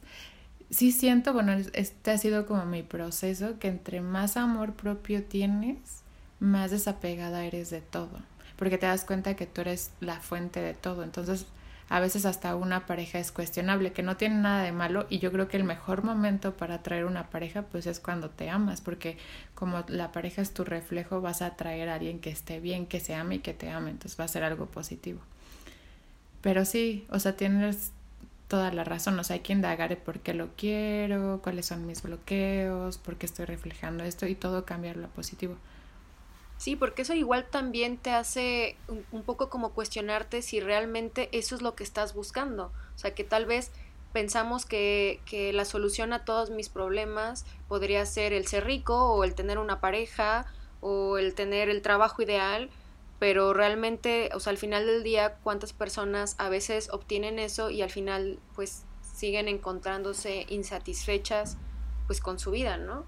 [0.70, 6.02] sí siento, bueno, este ha sido como mi proceso, que entre más amor propio tienes,
[6.38, 8.20] más desapegada eres de todo,
[8.56, 11.46] porque te das cuenta que tú eres la fuente de todo, entonces
[11.88, 15.32] a veces hasta una pareja es cuestionable, que no tiene nada de malo y yo
[15.32, 19.16] creo que el mejor momento para traer una pareja pues es cuando te amas, porque
[19.54, 23.00] como la pareja es tu reflejo vas a atraer a alguien que esté bien, que
[23.00, 25.20] se ame y que te ame, entonces va a ser algo positivo.
[26.42, 27.92] Pero sí, o sea, tienes
[28.48, 32.02] toda la razón, o sea, hay que indagar por qué lo quiero, cuáles son mis
[32.02, 35.56] bloqueos, por qué estoy reflejando esto y todo cambiarlo a positivo.
[36.58, 38.76] Sí, porque eso igual también te hace
[39.12, 42.72] un, poco como cuestionarte si realmente eso es lo que estás buscando.
[42.96, 43.70] O sea, que tal vez
[44.12, 49.22] pensamos que, que, la solución a todos mis problemas podría ser el ser rico o
[49.22, 50.46] el tener una pareja
[50.80, 52.70] o el tener el trabajo ideal,
[53.20, 57.82] pero realmente, o sea, al final del día, ¿cuántas personas a veces obtienen eso y
[57.82, 61.56] al final pues siguen encontrándose insatisfechas
[62.08, 63.06] pues con su vida, ¿no?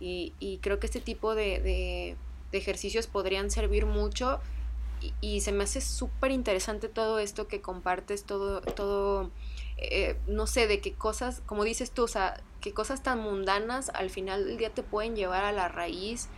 [0.00, 2.16] Y, y creo que este tipo de de
[2.52, 4.40] ejercicios podrían servir mucho
[5.20, 9.30] y, se me hace súper interesante todo esto que compartes, todo, todo
[9.76, 13.90] eh, no sé, de qué cosas, como dices tú, o sea, qué cosas tan mundanas
[13.90, 16.28] al final del día te pueden llevar a la raíz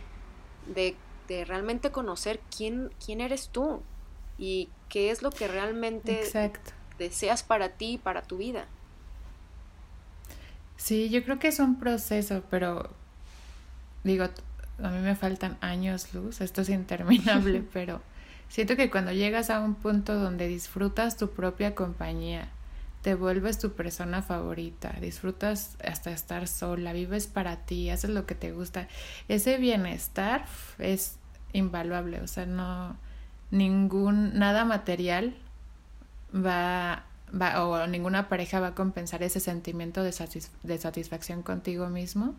[0.67, 0.95] de,
[1.27, 3.81] de realmente conocer quién, quién eres tú
[4.37, 6.29] y qué es lo que realmente
[6.97, 8.67] deseas para ti y para tu vida.
[10.75, 12.89] Sí, yo creo que es un proceso, pero
[14.03, 14.25] digo,
[14.83, 18.01] a mí me faltan años luz, esto es interminable, pero
[18.47, 22.49] siento que cuando llegas a un punto donde disfrutas tu propia compañía,
[23.01, 28.35] te vuelves tu persona favorita, disfrutas hasta estar sola, vives para ti, haces lo que
[28.35, 28.87] te gusta,
[29.27, 30.45] ese bienestar
[30.79, 31.17] es
[31.53, 32.97] invaluable, o sea, no
[33.51, 35.35] ningún nada material
[36.33, 40.13] va va o ninguna pareja va a compensar ese sentimiento de,
[40.63, 42.35] de satisfacción contigo mismo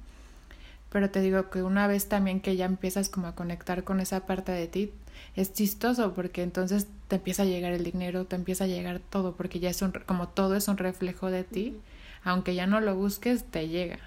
[0.90, 4.26] pero te digo que una vez también que ya empiezas como a conectar con esa
[4.26, 4.92] parte de ti,
[5.37, 9.37] es chistoso porque entonces te empieza a llegar el dinero, te empieza a llegar todo,
[9.37, 11.81] porque ya es un, como todo es un reflejo de ti,
[12.24, 14.00] aunque ya no lo busques, te llega.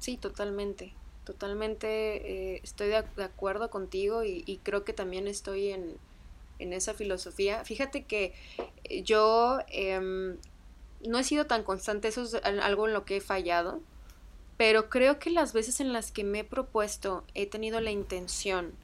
[0.00, 0.92] Sí, totalmente,
[1.24, 5.96] totalmente eh, estoy de, acuerdo contigo y, creo que también estoy en,
[6.58, 7.64] en esa filosofía.
[7.64, 8.34] Fíjate que
[8.84, 10.36] eh, yo em,
[11.06, 13.80] no he sido tan constante, eso es algo en lo que he fallado
[14.56, 18.74] pero creo que las veces en las que me he propuesto he tenido la intención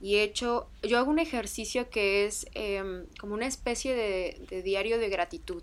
[0.00, 4.98] y he hecho, yo hago un ejercicio que es em, como una especie de, diario
[4.98, 5.62] de gratitud.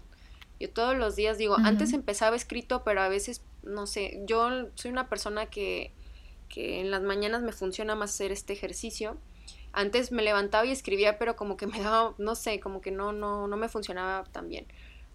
[0.60, 4.92] Yo todos los días digo, antes empezaba escrito, pero a veces, no sé, yo soy
[4.92, 5.92] una persona que,
[6.50, 9.18] que en las mañanas me funciona más hacer este ejercicio.
[9.72, 13.14] Antes me levantaba y escribía, pero como que me daba, no sé, como que no,
[13.14, 14.68] no, no me funcionaba tan bien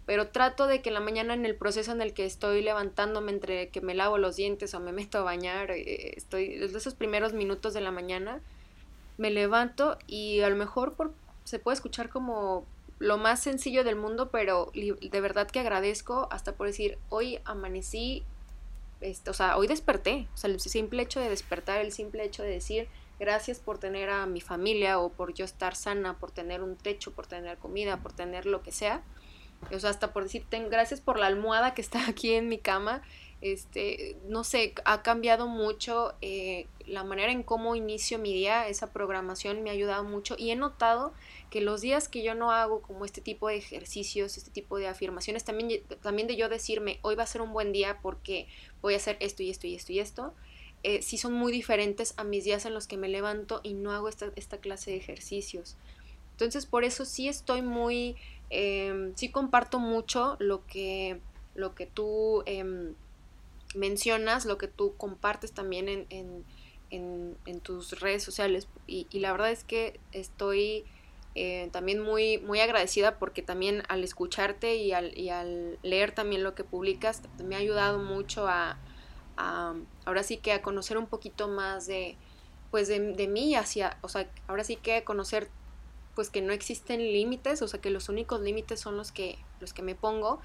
[0.06, 3.32] pero trato de que en la mañana en el proceso en el que estoy levantándome
[3.32, 6.94] entre que me lavo los dientes o me meto a bañar, eh, estoy desde esos
[6.94, 8.40] primeros minutos de la mañana
[9.18, 11.12] me levanto y a lo mejor por,
[11.44, 12.66] se puede escuchar como
[12.98, 18.22] lo más sencillo del mundo, pero de verdad que agradezco hasta por decir, hoy amanecí,
[19.00, 22.42] este, o sea, hoy desperté, o sea, el simple hecho de despertar, el simple hecho
[22.42, 22.88] de decir
[23.18, 27.12] gracias por tener a mi familia o por yo estar sana, por tener un techo,
[27.12, 29.02] por tener comida, por tener lo que sea,
[29.70, 33.02] o sea, hasta por decir, gracias por la almohada que está aquí en mi cama,
[33.42, 38.92] este, no sé, ha cambiado mucho eh, la manera en cómo inicio mi día, esa
[38.92, 41.12] programación me ha ayudado mucho y he notado
[41.50, 44.86] que los días que yo no hago como este tipo de ejercicios, este tipo de
[44.86, 48.46] afirmaciones, también, también de yo decirme, hoy va a ser un buen día porque
[48.80, 50.34] voy a hacer esto y esto y esto y esto,
[50.84, 53.90] eh, sí son muy diferentes a mis días en los que me levanto y no
[53.92, 55.76] hago esta, esta clase de ejercicios.
[56.32, 58.16] Entonces por eso sí estoy muy,
[58.52, 61.20] em, sí comparto mucho lo que,
[61.54, 62.42] lo que tú...
[62.46, 62.94] Em,
[63.74, 66.06] mencionas, lo que tú compartes también en,
[66.90, 68.68] en, en, tus redes sociales.
[68.86, 70.84] Y, la verdad es que estoy
[71.34, 76.42] eh, también muy, muy agradecida porque también al escucharte y al, y al leer también
[76.42, 78.78] lo que publicas, me ha ayudado mucho a,
[80.04, 82.16] ahora sí que a conocer un poquito más de,
[82.70, 85.48] pues de, de mí hacia, o sea, ahora sí que conocer
[86.14, 89.72] pues que no existen límites, o sea que los únicos límites son los que, los
[89.72, 90.40] que me pongo.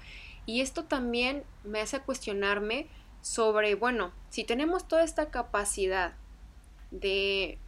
[0.46, 2.86] Y esto también me hace cuestionarme
[3.20, 6.14] sobre, bueno, si tenemos toda esta capacidad
[6.90, 7.58] de,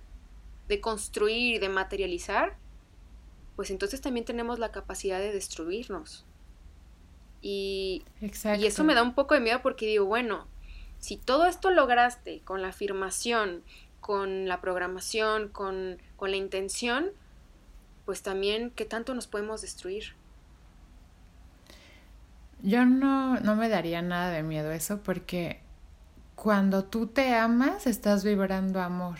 [0.68, 2.56] de construir y de materializar,
[3.56, 6.24] pues entonces también tenemos la capacidad de destruirnos.
[7.42, 10.46] Y, y, eso me da un poco de miedo porque digo, bueno,
[10.98, 13.62] si todo esto lograste con la afirmación,
[14.00, 17.10] con la programación, con, con la intención,
[18.10, 20.14] pues también, ¿qué tanto nos podemos destruir?
[22.60, 25.60] Yo no, no me daría nada de miedo eso porque
[26.34, 29.18] cuando tú te amas estás vibrando amor.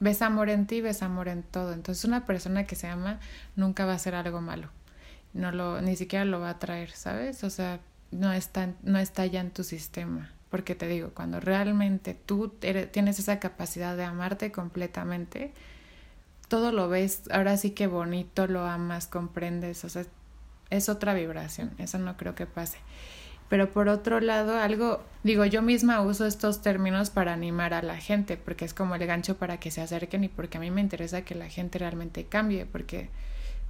[0.00, 1.74] Ves amor en ti, ves amor en todo.
[1.74, 3.20] Entonces una persona que se ama
[3.56, 4.70] nunca va a hacer algo malo.
[5.34, 7.44] No lo, ni siquiera lo va a traer, ¿sabes?
[7.44, 7.78] O sea,
[8.10, 10.32] no está, no está ya en tu sistema.
[10.48, 15.52] Porque te digo, cuando realmente tú tienes esa capacidad de amarte completamente,
[16.48, 20.04] todo lo ves, ahora sí que bonito, lo amas, comprendes, o sea,
[20.70, 22.78] es otra vibración, eso no creo que pase.
[23.48, 27.96] Pero por otro lado, algo, digo, yo misma uso estos términos para animar a la
[27.96, 30.82] gente, porque es como el gancho para que se acerquen y porque a mí me
[30.82, 33.08] interesa que la gente realmente cambie, porque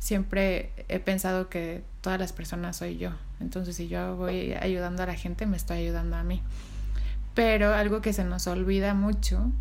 [0.01, 3.11] siempre he pensado que todas las personas soy yo.
[3.39, 6.43] Entonces, si yo voy ayudando a la gente, me estoy ayudando a mí.
[7.35, 9.53] Pero algo que se nos olvida mucho,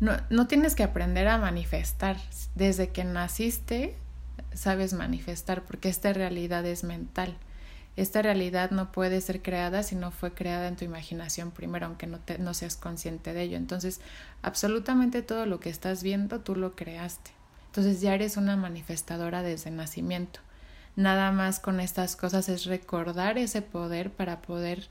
[0.00, 2.16] no, no tienes que aprender a manifestar.
[2.54, 3.96] Desde que naciste,
[4.54, 7.36] sabes manifestar, porque esta realidad es mental.
[7.96, 12.06] Esta realidad no puede ser creada si no fue creada en tu imaginación primero, aunque
[12.06, 13.56] no, te, no seas consciente de ello.
[13.56, 14.00] Entonces,
[14.42, 17.32] absolutamente todo lo que estás viendo, tú lo creaste.
[17.66, 20.40] Entonces ya eres una manifestadora desde nacimiento.
[20.94, 24.88] Nada más con estas cosas es recordar ese poder para poder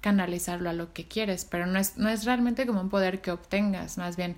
[0.00, 3.30] canalizarlo a lo que quieres, pero no es, no es realmente como un poder que
[3.30, 4.36] obtengas, más bien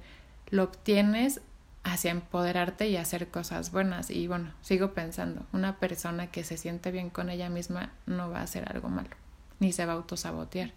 [0.51, 1.41] lo obtienes
[1.83, 4.11] hacia empoderarte y hacer cosas buenas.
[4.11, 8.41] Y bueno, sigo pensando, una persona que se siente bien con ella misma no va
[8.41, 9.11] a hacer algo malo,
[9.59, 10.73] ni se va a autosabotear.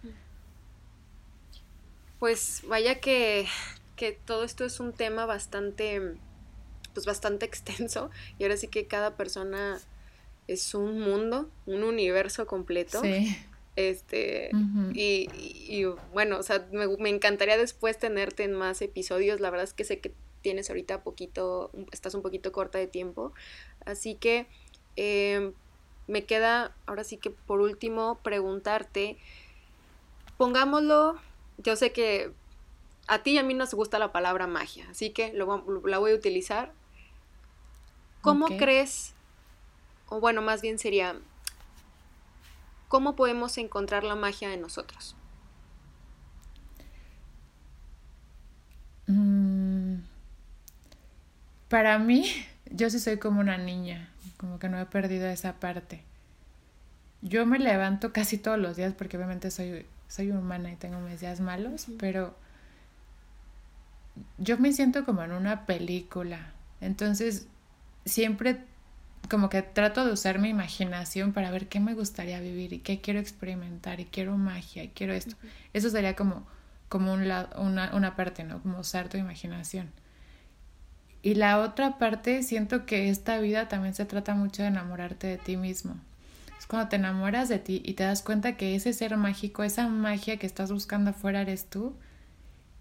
[2.19, 3.48] Pues vaya que,
[3.96, 6.15] que todo esto es un tema bastante,
[6.93, 9.80] pues bastante extenso y ahora sí que cada persona
[10.48, 13.02] es un mundo, un universo completo.
[13.02, 13.38] Sí.
[13.75, 14.51] Este,
[14.93, 19.39] y, y, bueno, o sea, me, me, encantaría después tenerte en más episodios.
[19.39, 23.33] La verdad es que sé que tienes ahorita poquito, estás un poquito corta de tiempo.
[23.86, 24.45] Así que
[24.95, 25.53] em,
[26.05, 29.17] me queda ahora sí que por último preguntarte,
[30.38, 31.19] pongámoslo,
[31.57, 32.31] yo sé que
[33.07, 36.12] a ti y a mí nos gusta la palabra magia, así que lo, la voy
[36.12, 36.71] a utilizar.
[38.21, 39.13] ¿Cómo crees,
[40.07, 41.19] o bueno, más bien sería,
[42.93, 45.15] cómo podemos encontrar la magia en nosotros?
[51.69, 52.32] Para mí,
[52.69, 56.03] yo sí soy como una niña, como que no he perdido esa parte.
[57.23, 61.19] Yo me levanto casi todos los días porque obviamente soy, soy humana y tengo mis
[61.19, 62.36] días malos, pero
[64.38, 66.53] yo me siento como en una película.
[66.79, 67.47] Entonces,
[68.06, 68.62] siempre
[69.29, 73.01] como que trato de usar mi imaginación para ver qué me gustaría vivir y qué
[73.01, 75.36] quiero experimentar y quiero magia y quiero esto.
[75.73, 76.45] Eso sería como,
[76.89, 78.62] como un lado, una, una parte, ¿no?
[78.62, 79.91] Como usar tu imaginación.
[81.21, 85.38] Y la otra parte, siento que esta vida también se trata mucho de enamorarte de
[85.38, 85.95] ti mismo.
[86.59, 89.88] Es cuando te enamoras de ti y te das cuenta que ese ser mágico, esa
[89.88, 91.95] magia que estás buscando afuera eres tú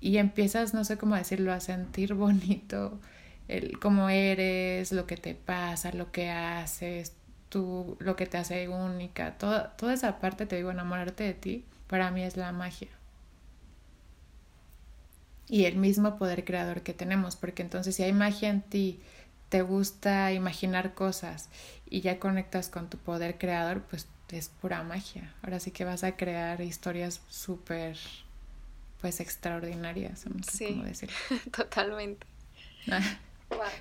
[0.01, 3.01] y empiezas, no sé cómo decirlo, a sentir bonito
[3.49, 7.14] el cómo eres, lo que te pasa, lo que haces,
[7.49, 11.64] tú, lo que te hace única, toda, toda esa parte, te digo, enamorarte de ti,
[11.86, 12.88] para mí es la magia
[15.53, 19.01] y el mismo poder creador que tenemos, porque entonces si hay magia en ti,
[19.51, 21.51] te gusta imaginar cosas
[21.90, 25.34] y ya conectas con tu poder creador, pues es pura magia.
[25.43, 27.99] Ahora sí que vas a crear historias súper,
[29.03, 31.14] pues, extraordinarias, no sé cómo decirlo.
[31.55, 32.26] Totalmente.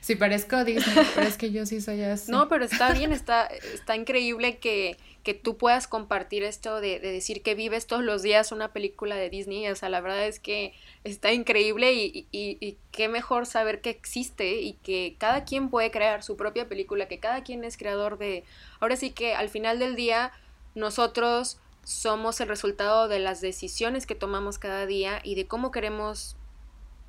[0.01, 2.31] Si parezco Disney, pero es que yo sí soy así.
[2.31, 7.11] No, pero está bien, está, está increíble que, que tú puedas compartir esto de, de,
[7.11, 9.67] decir que vives todos los días una película de Disney.
[9.67, 13.89] O sea, la verdad es que está increíble y, y, y qué mejor saber que
[13.89, 18.17] existe y que cada quien puede crear su propia película, que cada quien es creador
[18.17, 18.43] de...
[18.79, 20.31] Ahora sí que al final del día
[20.75, 26.35] nosotros somos el resultado de las decisiones que tomamos cada día y de cómo queremos,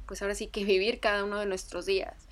[0.07, 2.29] pues ahora sí que vivir cada uno de nuestros días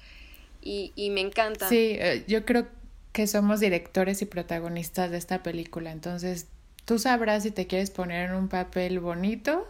[0.62, 1.68] y, me encanta.
[1.68, 2.68] Sí, eh, yo creo
[3.12, 6.48] que somos directores y protagonistas de esta película, entonces
[6.84, 9.66] tú sabrás si te quieres poner en un papel bonito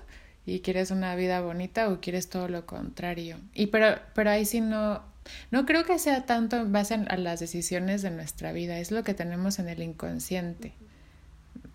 [0.46, 3.38] y quieres una vida bonita o quieres todo lo contrario.
[3.54, 5.02] Y pero, pero ahí sí no,
[5.50, 9.04] no creo que sea tanto en base a las decisiones de nuestra vida, es lo
[9.04, 10.72] que tenemos en el inconsciente.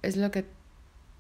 [0.02, 0.46] Es lo que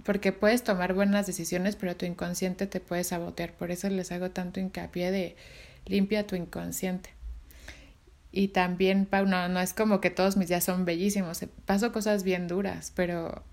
[0.06, 3.54] porque puedes tomar buenas decisiones, pero tu inconsciente te puede sabotear.
[3.54, 5.36] Por eso les hago tanto hincapié de
[5.88, 7.10] limpia tu inconsciente.
[8.38, 11.42] Y también, no, no es como que todos mis días son bellísimos.
[11.42, 13.44] Eh, paso cosas bien duras, pero,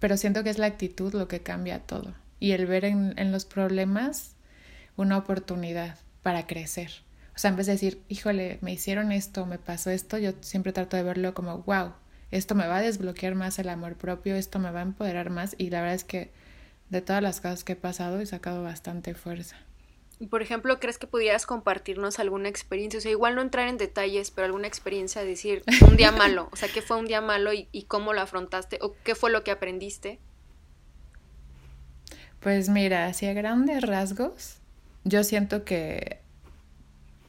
[0.00, 2.12] pero siento que es la actitud lo que cambia todo.
[2.40, 4.32] Y el ver en, en los problemas
[4.96, 6.90] una oportunidad para crecer.
[7.36, 10.72] O sea, en vez de decir, híjole, me hicieron esto, me pasó esto, yo siempre
[10.72, 11.92] trato de verlo como, wow,
[12.32, 15.54] esto me va a desbloquear más el amor propio, esto me va a empoderar más.
[15.56, 16.32] Y la verdad es que
[16.90, 19.54] de todas las cosas que he pasado he sacado bastante fuerza
[20.26, 22.98] por ejemplo, ¿crees que pudieras compartirnos alguna experiencia?
[22.98, 26.48] O sea, igual no entrar en detalles, pero alguna experiencia de decir un día malo.
[26.50, 28.78] O sea, ¿qué fue un día malo y, cómo lo afrontaste?
[28.82, 30.18] ¿O qué fue lo que aprendiste?
[32.40, 34.58] Pues mira, hacia grandes rasgos,
[35.04, 36.20] yo siento que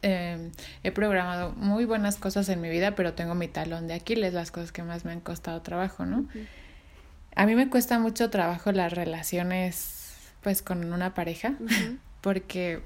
[0.01, 0.51] em,
[0.83, 4.49] he programado muy buenas cosas en mi vida, pero tengo mi talón de Aquiles, las
[4.49, 6.27] cosas que más me han costado trabajo, ¿no?
[7.35, 11.55] A mí me cuesta mucho trabajo las relaciones, pues, con una pareja
[12.21, 12.81] porque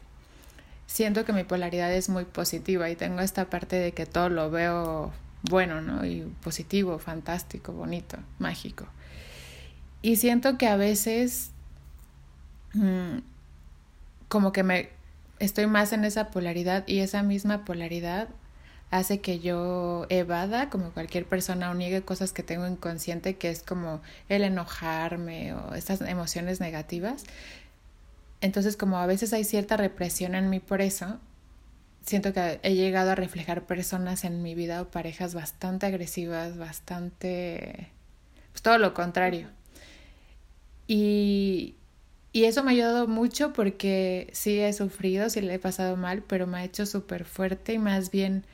[0.86, 4.52] siento que mi polaridad es muy positiva y tengo esta parte de que todo lo
[4.52, 5.12] veo
[5.50, 6.06] bueno, ¿no?
[6.06, 8.86] Y positivo, fantástico, bonito, mágico.
[10.02, 11.52] Y siento que a veces
[12.74, 13.20] mm,
[14.28, 14.90] como que me
[15.40, 18.30] estoy más en esa polaridad y esa misma polaridad
[18.92, 23.64] hace que yo evada, como cualquier persona, o niegue cosas que tengo inconsciente, que es
[23.64, 27.24] como el enojarme o estas emociones negativas.
[28.44, 31.18] Entonces, como a veces hay cierta represión en mí por eso,
[32.06, 37.90] siento que he llegado a reflejar personas en mi vida o parejas bastante agresivas, bastante...
[38.52, 39.48] pues todo lo contrario.
[40.88, 41.76] Y,
[42.34, 46.22] y eso me ha ayudado mucho porque sí he sufrido, sí le he pasado mal,
[46.22, 48.46] pero me ha hecho súper fuerte y más bien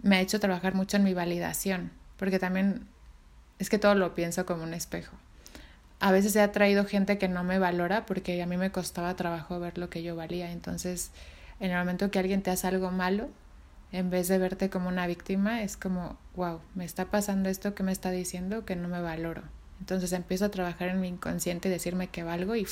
[0.00, 2.86] me ha hecho trabajar mucho en mi validación, porque también
[3.58, 5.18] es que todo lo pienso como un espejo
[6.00, 9.58] a veces he atraído gente que no me valora porque a mí me costaba trabajo
[9.58, 10.52] ver lo que yo valía.
[10.52, 11.10] Entonces,
[11.60, 13.28] en el momento que alguien te hace algo malo,
[13.90, 17.82] en vez de verte como una víctima, es como, wow, me está pasando esto que
[17.82, 19.42] me está diciendo que no me valoro.
[19.80, 22.66] Entonces empiezo a trabajar en mi inconsciente y decirme que valgo y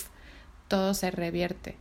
[0.69, 1.77] todo se revierte.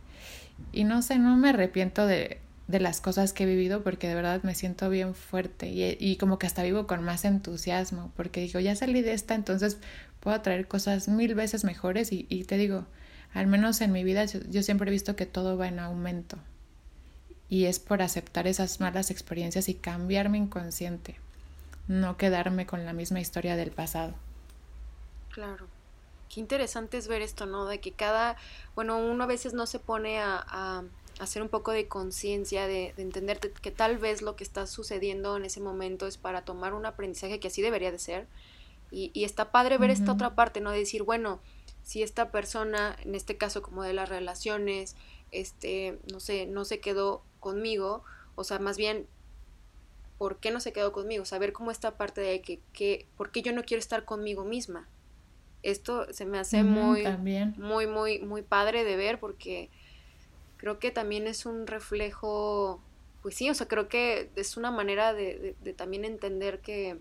[0.72, 4.14] Y no sé, no me arrepiento de, de las cosas que he vivido porque de
[4.14, 8.40] verdad me siento bien fuerte y, y, como que hasta vivo con más entusiasmo porque
[8.40, 9.78] digo, ya salí de esta, entonces
[10.26, 12.84] puedo traer cosas mil veces mejores y, te digo,
[13.32, 16.36] al menos en mi vida yo, siempre he visto que todo va en aumento
[17.48, 21.14] y es por aceptar esas malas experiencias y cambiar mi inconsciente,
[21.86, 24.14] no quedarme con la misma historia del pasado.
[25.30, 25.68] Claro.
[26.28, 27.66] Qué interesante es ver esto, ¿no?
[27.66, 28.34] De que cada,
[28.74, 30.82] bueno, uno a veces no se pone a, a
[31.20, 35.36] hacer un poco de conciencia, de, de, entender que tal vez lo que está sucediendo
[35.36, 38.26] en ese momento es para tomar un aprendizaje que así debería de ser,
[38.90, 40.70] y, y está padre ver esta otra parte, ¿no?
[40.70, 41.40] De decir, bueno,
[41.86, 44.96] si esta persona, en este caso como de las relaciones,
[45.30, 48.02] este, no sé, no se quedó conmigo,
[48.34, 49.06] o sea, más bien,
[50.18, 51.24] ¿por qué no se quedó conmigo?
[51.24, 54.88] Saber cómo esta parte de que, que ¿por qué yo no quiero estar conmigo misma?
[55.62, 57.04] Esto se me hace muy,
[57.56, 59.70] muy, muy, muy padre de ver porque
[60.56, 62.80] creo que también es un reflejo,
[63.22, 66.98] pues sí, o sea, creo que es una manera de, de también entender que,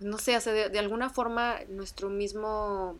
[0.00, 2.98] no sé, hace de, alguna forma nuestro mismo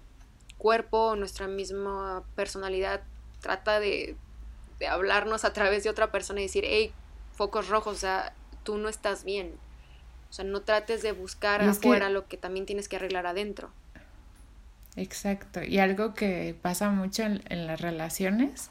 [0.58, 3.02] cuerpo, nuestra misma personalidad
[3.40, 4.16] trata de,
[4.78, 6.92] de, hablarnos a través de otra persona y decir, hey,
[7.32, 9.54] focos rojos, o sea, tú no estás bien.
[10.28, 13.70] O sea, no trates de buscar afuera lo que también tienes que arreglar adentro.
[14.96, 15.62] Exacto.
[15.62, 18.70] Y algo que pasa mucho en, en las relaciones,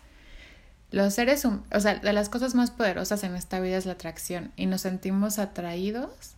[0.91, 4.51] los seres, o sea, de las cosas más poderosas en esta vida es la atracción
[4.55, 6.36] y nos sentimos atraídos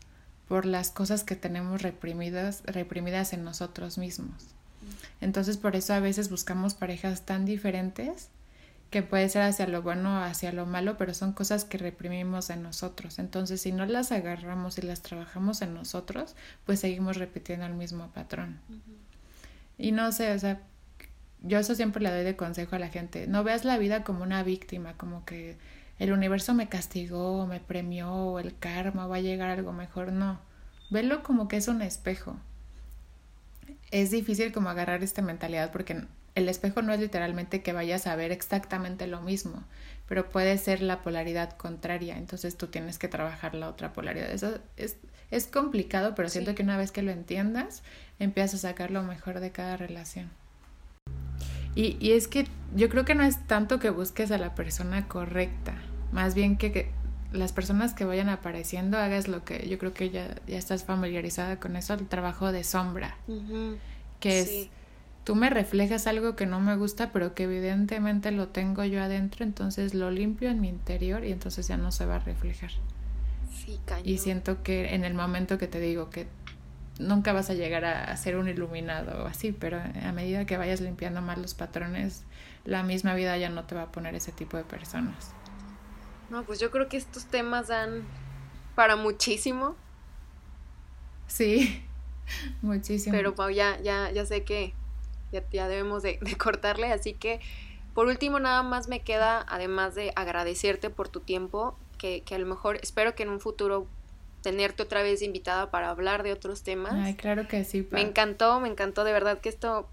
[0.51, 4.47] por las cosas que tenemos reprimidas, reprimidas en nosotros mismos.
[5.21, 8.27] Entonces por eso a veces buscamos parejas tan diferentes
[8.89, 12.49] que puede ser hacia lo bueno o hacia lo malo, pero son cosas que reprimimos
[12.49, 13.17] en nosotros.
[13.17, 16.35] Entonces, si no las agarramos y las trabajamos en nosotros,
[16.65, 18.59] pues seguimos repitiendo el mismo patrón.
[19.77, 20.59] Y no sé, o sea,
[21.43, 23.25] yo eso siempre le doy de consejo a la gente.
[23.25, 25.55] No veas la vida como una víctima, como que
[26.01, 30.11] el universo me castigó, me premió, o el karma, va a llegar algo mejor.
[30.11, 30.39] No,
[30.89, 32.37] velo como que es un espejo.
[33.91, 38.15] Es difícil como agarrar esta mentalidad porque el espejo no es literalmente que vayas a
[38.15, 39.63] ver exactamente lo mismo,
[40.07, 44.31] pero puede ser la polaridad contraria, entonces tú tienes que trabajar la otra polaridad.
[44.31, 44.97] Eso es,
[45.29, 47.83] es complicado, pero siento que una vez que lo entiendas,
[48.17, 50.31] empiezas a sacar lo mejor de cada relación.
[51.75, 55.07] Y, y es que yo creo que no es tanto que busques a la persona
[55.07, 55.75] correcta,
[56.11, 56.91] más bien que,
[57.31, 61.59] las personas que vayan apareciendo hagas lo que yo creo que ya, ya estás familiarizada
[61.59, 63.15] con eso, el trabajo de sombra,
[64.19, 64.69] que es
[65.23, 69.45] tú me reflejas algo que no me gusta, pero que evidentemente lo tengo yo adentro,
[69.45, 72.71] entonces lo limpio en mi interior y entonces ya no se va a reflejar.
[73.53, 76.27] Sí, Y siento que en el momento que te digo que
[76.99, 80.81] nunca vas a llegar a, ser un iluminado o así, pero a medida que vayas
[80.81, 82.23] limpiando más los patrones,
[82.65, 85.33] la misma vida ya no te va a poner ese tipo de personas.
[86.31, 88.05] No, pues yo creo que estos temas dan
[88.73, 89.75] para muchísimo.
[91.27, 91.83] Sí,
[92.61, 93.15] muchísimo.
[93.15, 94.73] Pero ya, ya, ya sé que
[95.51, 97.41] ya, debemos de, cortarle, así que
[97.93, 102.39] por último nada más me queda, además de agradecerte por tu tiempo, que, que a
[102.39, 103.85] lo mejor espero que en un futuro
[104.41, 106.93] tenerte otra vez invitada para hablar de otros temas.
[106.93, 107.85] Ay, claro que sí.
[107.91, 109.89] Me encantó, me encantó de verdad que esto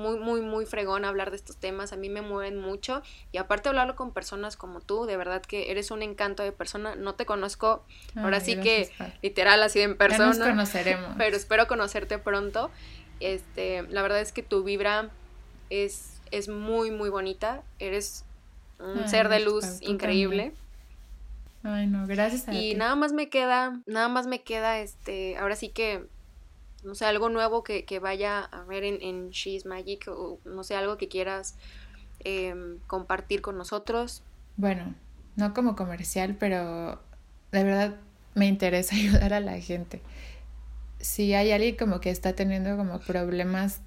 [0.00, 3.68] muy, muy, muy fregón hablar de estos temas, a mí me mueven mucho y aparte
[3.68, 7.26] hablarlo con personas como tú, de verdad que eres un encanto de persona, no te
[7.26, 7.84] conozco,
[8.16, 8.90] ahora sí que
[9.22, 11.14] literal así en persona, nos conoceremos.
[11.18, 12.70] pero espero conocerte pronto
[13.20, 15.10] este, la verdad es que tu vibra
[15.68, 17.62] es, es muy, muy bonita.
[17.78, 18.24] Eres
[18.78, 20.52] un ser de luz increíble.
[21.62, 25.56] Ay, no, gracias a Y nada más me queda, nada más me queda, este, ahora
[25.56, 26.06] sí que,
[26.84, 30.76] no sé, algo nuevo que, vaya a ver en, en She's Magic o no sé,
[30.76, 31.56] algo que quieras
[32.20, 34.22] em, compartir con nosotros.
[34.56, 34.94] Bueno,
[35.36, 37.00] no como comercial, pero
[37.52, 37.96] de verdad
[38.34, 40.02] me interesa ayudar a la gente
[41.00, 43.80] si hay alguien como que está teniendo como problemas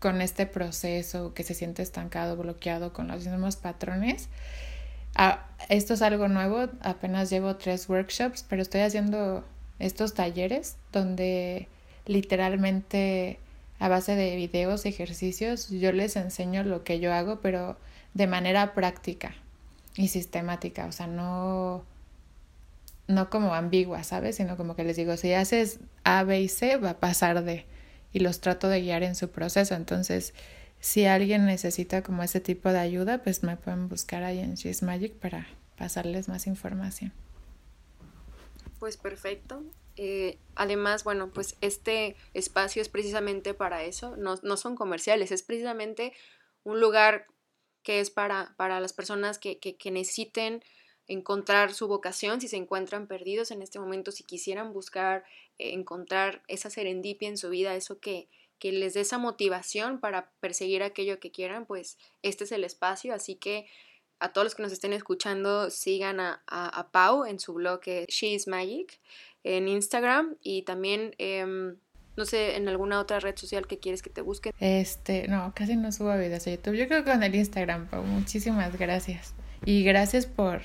[0.00, 4.28] con este proceso, que se siente estancado, bloqueado con los mismos patrones,
[5.14, 9.44] ah, esto es algo nuevo, apenas llevo tres workshops, pero estoy haciendo
[9.78, 11.68] estos talleres donde
[12.08, 13.38] literalmente
[13.78, 17.78] a base de videos, ejercicios, yo les enseño lo que yo hago, pero
[18.14, 19.34] de manera práctica
[19.94, 21.84] y sistemática, o sea, no
[23.08, 24.36] no como ambigua, ¿sabes?
[24.36, 27.64] Sino como que les digo, si haces A, B y C, va a pasar D.
[28.12, 29.74] Y los trato de guiar en su proceso.
[29.74, 30.34] Entonces,
[30.78, 34.82] si alguien necesita como ese tipo de ayuda, pues me pueden buscar ahí en She's
[34.82, 35.46] Magic para
[35.76, 37.12] pasarles más información.
[38.78, 39.62] Pues perfecto.
[40.00, 44.16] Eh, además, bueno, pues este espacio es precisamente para eso.
[44.16, 46.12] No, no son comerciales, es precisamente
[46.62, 47.26] un lugar
[47.82, 50.62] que es para, para las personas que, que, necesiten
[51.08, 55.24] encontrar su vocación, si se encuentran perdidos en este momento, si quisieran buscar
[55.58, 58.28] eh, encontrar esa serendipia en su vida, eso que,
[58.60, 63.14] que les dé esa motivación para perseguir aquello que quieran, pues este es el espacio,
[63.14, 63.66] así que
[64.20, 68.48] a todos los que nos estén escuchando, sigan a, a, Pau en su blog She's
[68.48, 69.00] Magic
[69.44, 71.76] en Instagram y también, em,
[72.16, 74.52] no sé, en alguna otra red social que quieres que te busquen.
[74.60, 76.74] Este, no, casi no subo videos a YouTube.
[76.74, 78.02] Yo creo que con el Instagram, Pau.
[78.02, 79.34] Muchísimas gracias.
[79.64, 80.62] Y gracias por,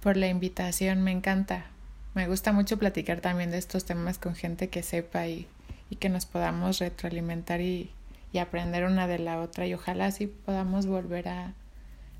[0.00, 1.66] por la invitación, me encanta.
[2.14, 5.46] Me gusta mucho platicar también de estos temas con gente que sepa y,
[5.90, 7.90] y que nos podamos retroalimentar y,
[8.32, 11.54] y, aprender una de la otra y ojalá así podamos volver a,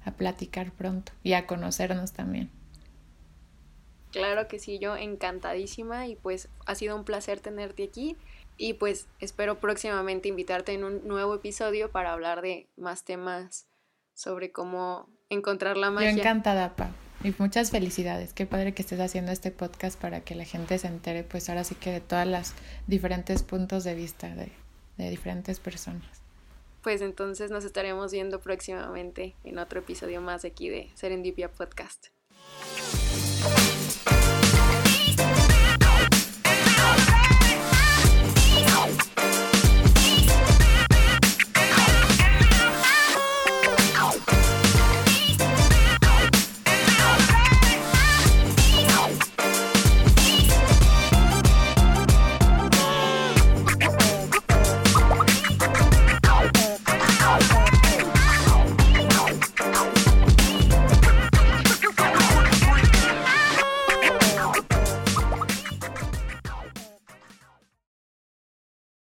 [0.04, 2.50] a platicar pronto y a conocernos también.
[4.14, 8.16] Claro que sí, yo encantadísima y pues ha sido un placer tenerte aquí
[8.56, 13.66] y pues espero próximamente invitarte en un nuevo episodio para hablar de más temas
[14.12, 16.12] sobre cómo encontrar la magia.
[16.12, 16.92] Yo encantada, Pa.
[17.24, 18.32] Y muchas felicidades.
[18.34, 21.64] Qué padre que estés haciendo este podcast para que la gente se entere, pues ahora
[21.64, 22.54] sí que de todas las
[22.86, 24.52] diferentes puntos de vista de,
[24.96, 26.22] de diferentes personas.
[26.82, 32.08] Pues entonces nos estaremos viendo próximamente en otro episodio más aquí de Serendipia Podcast.